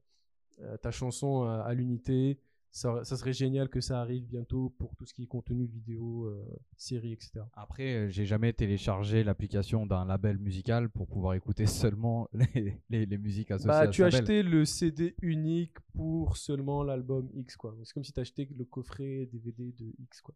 [0.60, 2.40] euh, ta chanson à l'unité
[2.70, 6.44] ça, serait génial que ça arrive bientôt pour tout ce qui est contenu vidéo, euh,
[6.76, 7.40] série, etc.
[7.54, 13.18] Après, euh, j'ai jamais téléchargé l'application d'un label musical pour pouvoir écouter seulement les, les,
[13.18, 17.74] musiques associées bah, à tu as acheté le CD unique pour seulement l'album X, quoi.
[17.84, 20.34] C'est comme si tu achetais le coffret DVD de X, quoi.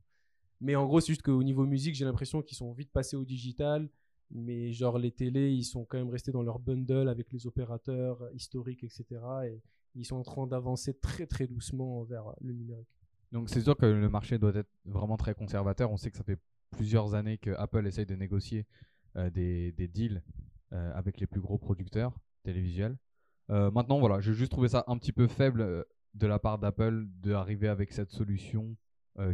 [0.60, 3.24] Mais en gros, c'est juste qu'au niveau musique, j'ai l'impression qu'ils sont vite passés au
[3.24, 3.88] digital.
[4.30, 8.22] Mais genre, les télés, ils sont quand même restés dans leur bundle avec les opérateurs
[8.32, 9.04] historiques, etc.
[9.44, 9.60] Et
[9.94, 12.88] ils sont en train d'avancer très très doucement vers le numérique.
[13.32, 15.90] Donc c'est sûr que le marché doit être vraiment très conservateur.
[15.90, 16.38] On sait que ça fait
[16.70, 18.66] plusieurs années que Apple essaye de négocier
[19.16, 20.22] euh, des, des, deals
[20.72, 22.96] euh, avec les plus gros producteurs télévisuels.
[23.50, 25.84] Euh, maintenant, voilà, j'ai juste trouvé ça un petit peu faible
[26.14, 28.76] de la part d'Apple d'arriver avec cette solution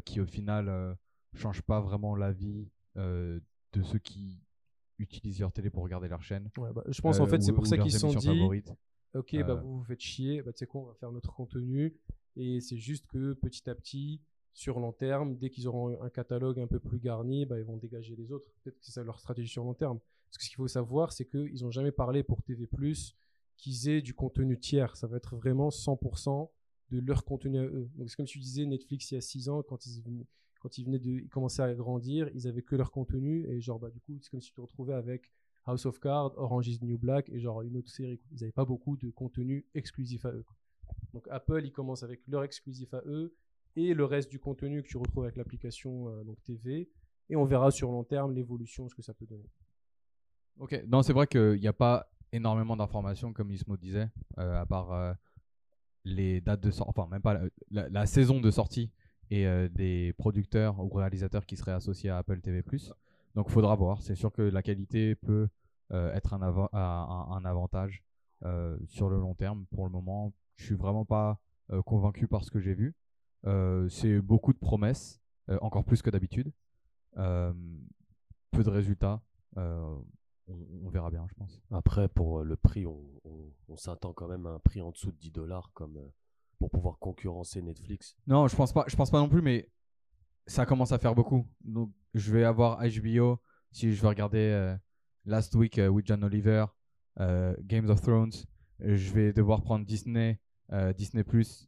[0.04, 0.96] qui au final
[1.34, 4.40] change pas vraiment la vie de ceux qui
[4.98, 6.50] utilisent leur télé pour regarder leur chaîne.
[6.56, 8.64] Bah, je pense en fait c'est pour ça qu'ils se sont dit
[9.14, 9.54] ok, bah, euh.
[9.54, 11.96] vous vous faites chier, bah, tu sais quoi, on va faire notre contenu.
[12.36, 14.20] Et c'est juste que petit à petit,
[14.52, 17.76] sur long terme, dès qu'ils auront un catalogue un peu plus garni, bah, ils vont
[17.76, 18.46] dégager les autres.
[18.62, 20.00] Peut-être que c'est ça leur stratégie sur long terme.
[20.28, 22.68] Parce que ce qu'il faut savoir, c'est qu'ils n'ont jamais parlé pour TV,
[23.56, 24.96] qu'ils aient du contenu tiers.
[24.96, 26.50] Ça va être vraiment 100%
[26.90, 27.88] de leur contenu à eux.
[27.94, 30.02] Donc, c'est comme tu disais, Netflix, il y a 6 ans, quand ils,
[30.60, 33.46] quand ils venaient de commencer à grandir, ils avaient que leur contenu.
[33.48, 35.30] Et genre, bah, du coup, c'est comme si tu te retrouvais avec
[35.68, 38.18] House of Cards, Orange is New Black et genre une autre série.
[38.32, 40.46] Ils n'avaient pas beaucoup de contenu exclusif à eux.
[41.12, 43.36] Donc Apple, ils commencent avec leur exclusif à eux
[43.76, 46.88] et le reste du contenu que tu retrouves avec l'application euh, TV.
[47.28, 49.50] Et on verra sur long terme l'évolution, ce que ça peut donner.
[50.58, 54.08] Ok, non, c'est vrai qu'il n'y a pas énormément d'informations, comme Ismo disait,
[54.38, 55.12] euh, à part euh,
[56.04, 57.38] les dates de sortie, enfin, même pas
[57.70, 58.90] la, saison de sortie
[59.30, 62.64] et des producteurs ou réalisateurs qui seraient associés à Apple TV.
[63.34, 64.00] Donc, il faudra voir.
[64.00, 65.48] C'est sûr que la qualité peut
[65.90, 68.04] être un, un, avantage
[68.44, 69.66] euh, sur le long terme.
[69.74, 72.94] Pour le moment, je suis vraiment pas euh, convaincu par ce que j'ai vu.
[73.88, 75.20] c'est beaucoup de promesses,
[75.60, 76.52] encore plus que d'habitude.
[77.14, 77.54] peu
[78.64, 79.22] de résultats.
[79.56, 81.60] On, verra bien, je pense.
[81.70, 85.30] Après, pour le prix, on, s'attend quand même à un prix en dessous de 10
[85.30, 86.00] dollars comme
[86.58, 88.16] pour pouvoir concurrencer Netflix.
[88.26, 88.84] Non, je pense pas.
[88.88, 89.70] Je pense pas non plus, mais
[90.46, 91.46] ça commence à faire beaucoup.
[91.64, 94.76] Donc, je vais avoir HBO si je veux regarder
[95.28, 96.66] Last Week euh, with John Oliver,
[97.20, 98.32] euh, Games of Thrones.
[98.82, 100.40] Euh, je vais devoir prendre Disney,
[100.96, 101.66] Disney Plus,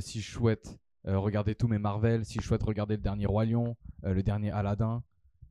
[0.00, 3.78] si je souhaite regarder tous mes Marvel, si je souhaite regarder le dernier Roi Lion,
[4.02, 5.02] le dernier Aladdin.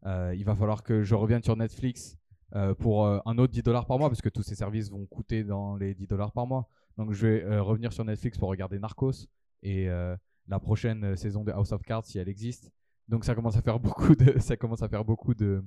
[0.05, 2.19] il va falloir que je revienne sur Netflix
[2.55, 5.05] euh, pour euh, un autre 10 dollars par mois, parce que tous ces services vont
[5.05, 6.67] coûter dans les 10 dollars par mois.
[6.97, 9.27] Donc je vais euh, revenir sur Netflix pour regarder Narcos
[9.61, 10.17] et euh,
[10.47, 12.71] la prochaine euh, saison de House of Cards si elle existe.
[13.07, 15.63] Donc ça commence à faire beaucoup de, ça commence à faire beaucoup de,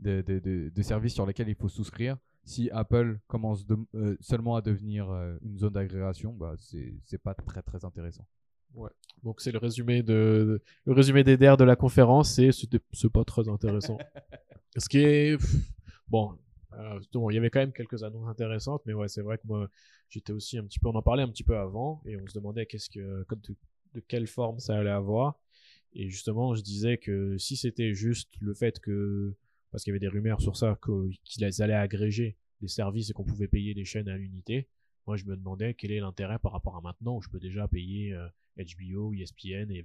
[0.00, 2.16] de, de- de- de services sur lesquels il faut souscrire.
[2.44, 7.62] Si Apple commence euh, seulement à devenir euh, une zone d'agrégation, bah, c'est pas très
[7.62, 8.26] très intéressant.
[9.22, 13.10] Donc c'est le résumé de le résumé des DER de la conférence, c'est c'était c'est
[13.10, 13.96] pas très intéressant.
[14.76, 15.38] Ce qui est
[16.08, 16.32] bon,
[16.74, 19.46] euh, bon, il y avait quand même quelques annonces intéressantes, mais ouais, c'est vrai que
[19.46, 19.68] moi
[20.10, 22.34] j'étais aussi un petit peu, on en parlait un petit peu avant et on se
[22.34, 23.56] demandait qu'est-ce que de,
[23.94, 25.38] de quelle forme ça allait avoir.
[25.94, 29.34] Et justement, je disais que si c'était juste le fait que
[29.76, 33.26] parce qu'il y avait des rumeurs sur ça qu'ils allaient agréger des services et qu'on
[33.26, 34.70] pouvait payer des chaînes à l'unité,
[35.06, 37.68] moi je me demandais quel est l'intérêt par rapport à maintenant où je peux déjà
[37.68, 39.84] payer euh, HBO, ESPN, et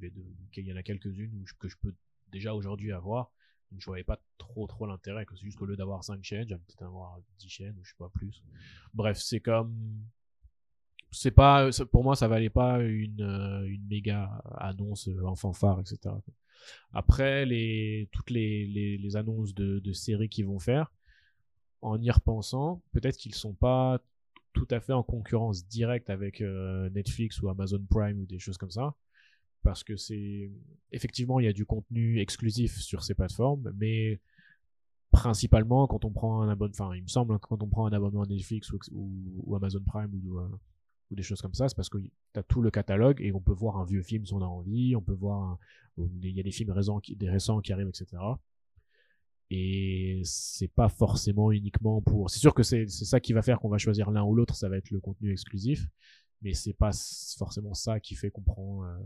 [0.56, 1.94] il y, en a quelques-unes que je peux
[2.32, 3.34] déjà aujourd'hui avoir.
[3.70, 6.48] Donc je voyais pas trop trop l'intérêt, que c'est juste qu'au lieu d'avoir 5 chaînes,
[6.48, 8.42] j'avais peut-être avoir 10 chaînes ou je sais pas plus.
[8.94, 10.06] Bref, c'est comme
[11.36, 16.16] pas pour moi ça valait pas une euh, une méga annonce euh, en fanfare etc.
[16.93, 17.45] Après
[18.12, 20.91] toutes les, annonces de, séries qu'ils vont faire,
[21.82, 24.01] en y repensant, peut-être qu'ils sont pas
[24.53, 28.57] tout à fait en concurrence directe avec euh, Netflix ou Amazon Prime ou des choses
[28.57, 28.95] comme ça.
[29.64, 30.51] Parce que c'est.
[30.91, 34.20] Effectivement, il y a du contenu exclusif sur ces plateformes, mais
[35.12, 36.74] principalement, quand on prend un abonnement.
[36.74, 39.82] Enfin, il me semble, quand on prend un abonnement à Netflix ou, ou- ou Amazon
[39.86, 40.49] Prime ou, euh,
[41.12, 43.41] ou des choses comme ça, c'est parce que tu as tout le catalogue et on
[43.41, 45.59] peut voir un vieux film si on a envie, on peut voir.
[45.97, 48.22] Il y a des films récents qui, des récents qui arrivent, etc.
[49.49, 52.30] Et c'est pas forcément uniquement pour.
[52.30, 54.70] C'est sûr que c'est ça qui va faire qu'on va choisir l'un ou l'autre, ça
[54.70, 55.88] va être le contenu exclusif,
[56.41, 56.91] mais c'est pas
[57.38, 58.97] forcément ça qui fait qu'on prend, euh,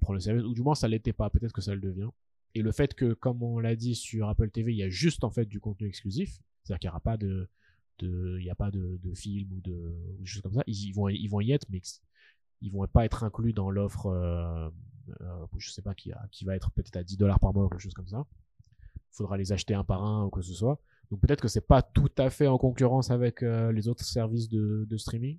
[0.00, 2.08] prend le service, ou du moins ça l'était pas, peut-être que ça le devient.
[2.54, 5.22] Et le fait que, comme on l'a dit sur Apple TV, il y a juste
[5.22, 7.50] en fait du contenu exclusif, c'est-à-dire qu'il n'y aura pas de,
[8.02, 11.40] il y a pas de, film ou de, choses comme ça, ils, vont, ils vont
[11.40, 11.80] y être, mais
[12.60, 14.68] ils vont pas être inclus dans l'offre, euh,
[15.20, 17.68] euh, je sais pas, qui, qui va être peut-être à 10 dollars par mois ou
[17.68, 18.26] quelque chose comme ça
[19.18, 20.80] faudra les acheter un par un ou que ce soit.
[21.10, 24.48] Donc peut-être que c'est pas tout à fait en concurrence avec euh, les autres services
[24.48, 25.38] de, de streaming.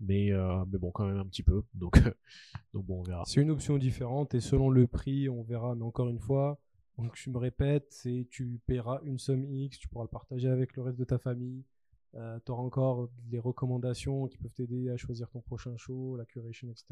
[0.00, 1.64] Mais, euh, mais bon, quand même un petit peu.
[1.74, 2.00] Donc,
[2.74, 3.24] donc bon, on verra.
[3.26, 5.74] C'est une option différente et selon le prix, on verra.
[5.74, 6.58] Mais encore une fois,
[6.98, 10.74] donc je me répète, c'est tu paieras une somme X, tu pourras le partager avec
[10.76, 11.64] le reste de ta famille.
[12.12, 12.18] tu
[12.52, 16.86] auras encore les recommandations qui peuvent t'aider à choisir ton prochain show, la curation, etc.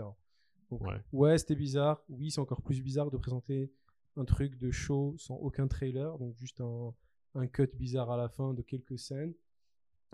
[0.71, 1.01] Donc, Ouais.
[1.13, 2.03] ouais, c'était bizarre.
[2.09, 3.71] Oui, c'est encore plus bizarre de présenter
[4.17, 6.95] un truc de show sans aucun trailer, donc juste un,
[7.35, 9.35] un cut bizarre à la fin de quelques scènes.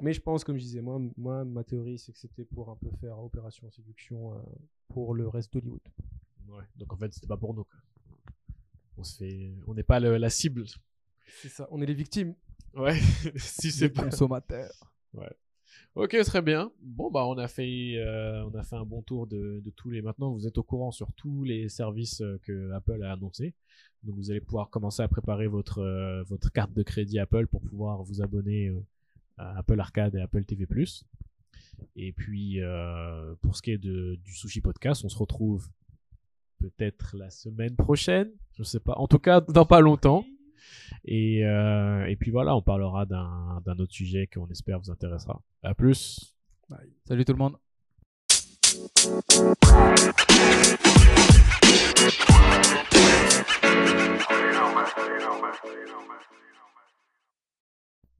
[0.01, 2.77] Mais je pense, comme je disais, moi, moi ma théorie, c'est que c'était pour un
[2.77, 4.39] peu faire opération séduction euh,
[4.89, 5.81] pour le reste d'Hollywood.
[6.49, 6.65] Ouais.
[6.77, 7.65] Donc en fait, c'était pas pour nous.
[7.65, 7.81] quoi.
[9.03, 10.65] On se fait, on n'est pas le- la cible.
[11.43, 12.35] C'est ça, on est les victimes.
[12.75, 12.99] Ouais.
[13.37, 14.05] si c'est pas.
[14.05, 14.71] consommateur.
[15.95, 16.71] Ok, très bien.
[16.81, 19.91] Bon, bah, on a fait, euh, on a fait un bon tour de, de tous
[19.91, 20.01] les.
[20.03, 23.55] Maintenant, vous êtes au courant sur tous les services euh, que Apple a annoncés.
[24.03, 27.61] Donc, vous allez pouvoir commencer à préparer votre, euh, votre carte de crédit Apple pour
[27.61, 28.81] pouvoir vous abonner euh,
[29.37, 30.67] à Apple Arcade et Apple TV+.
[31.97, 35.69] Et puis, euh, pour ce qui est de, du Sushi Podcast, on se retrouve
[36.63, 38.31] peut-être la semaine prochaine.
[38.53, 38.95] Je sais pas.
[38.97, 40.25] En tout cas, dans pas longtemps.
[41.05, 45.43] Et, euh, et puis voilà, on parlera d'un autre sujet qu'on espère vous intéressera.
[45.63, 46.37] À plus.
[47.05, 47.57] Salut tout le monde.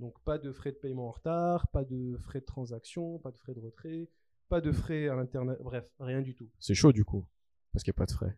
[0.01, 3.39] Donc pas de frais de paiement en retard, pas de frais de transaction, pas de
[3.39, 4.09] frais de retrait,
[4.49, 6.51] pas de frais à l'internet, bref, rien du tout.
[6.59, 7.25] C'est chaud du coup,
[7.73, 8.37] parce qu'il n'y a pas de frais.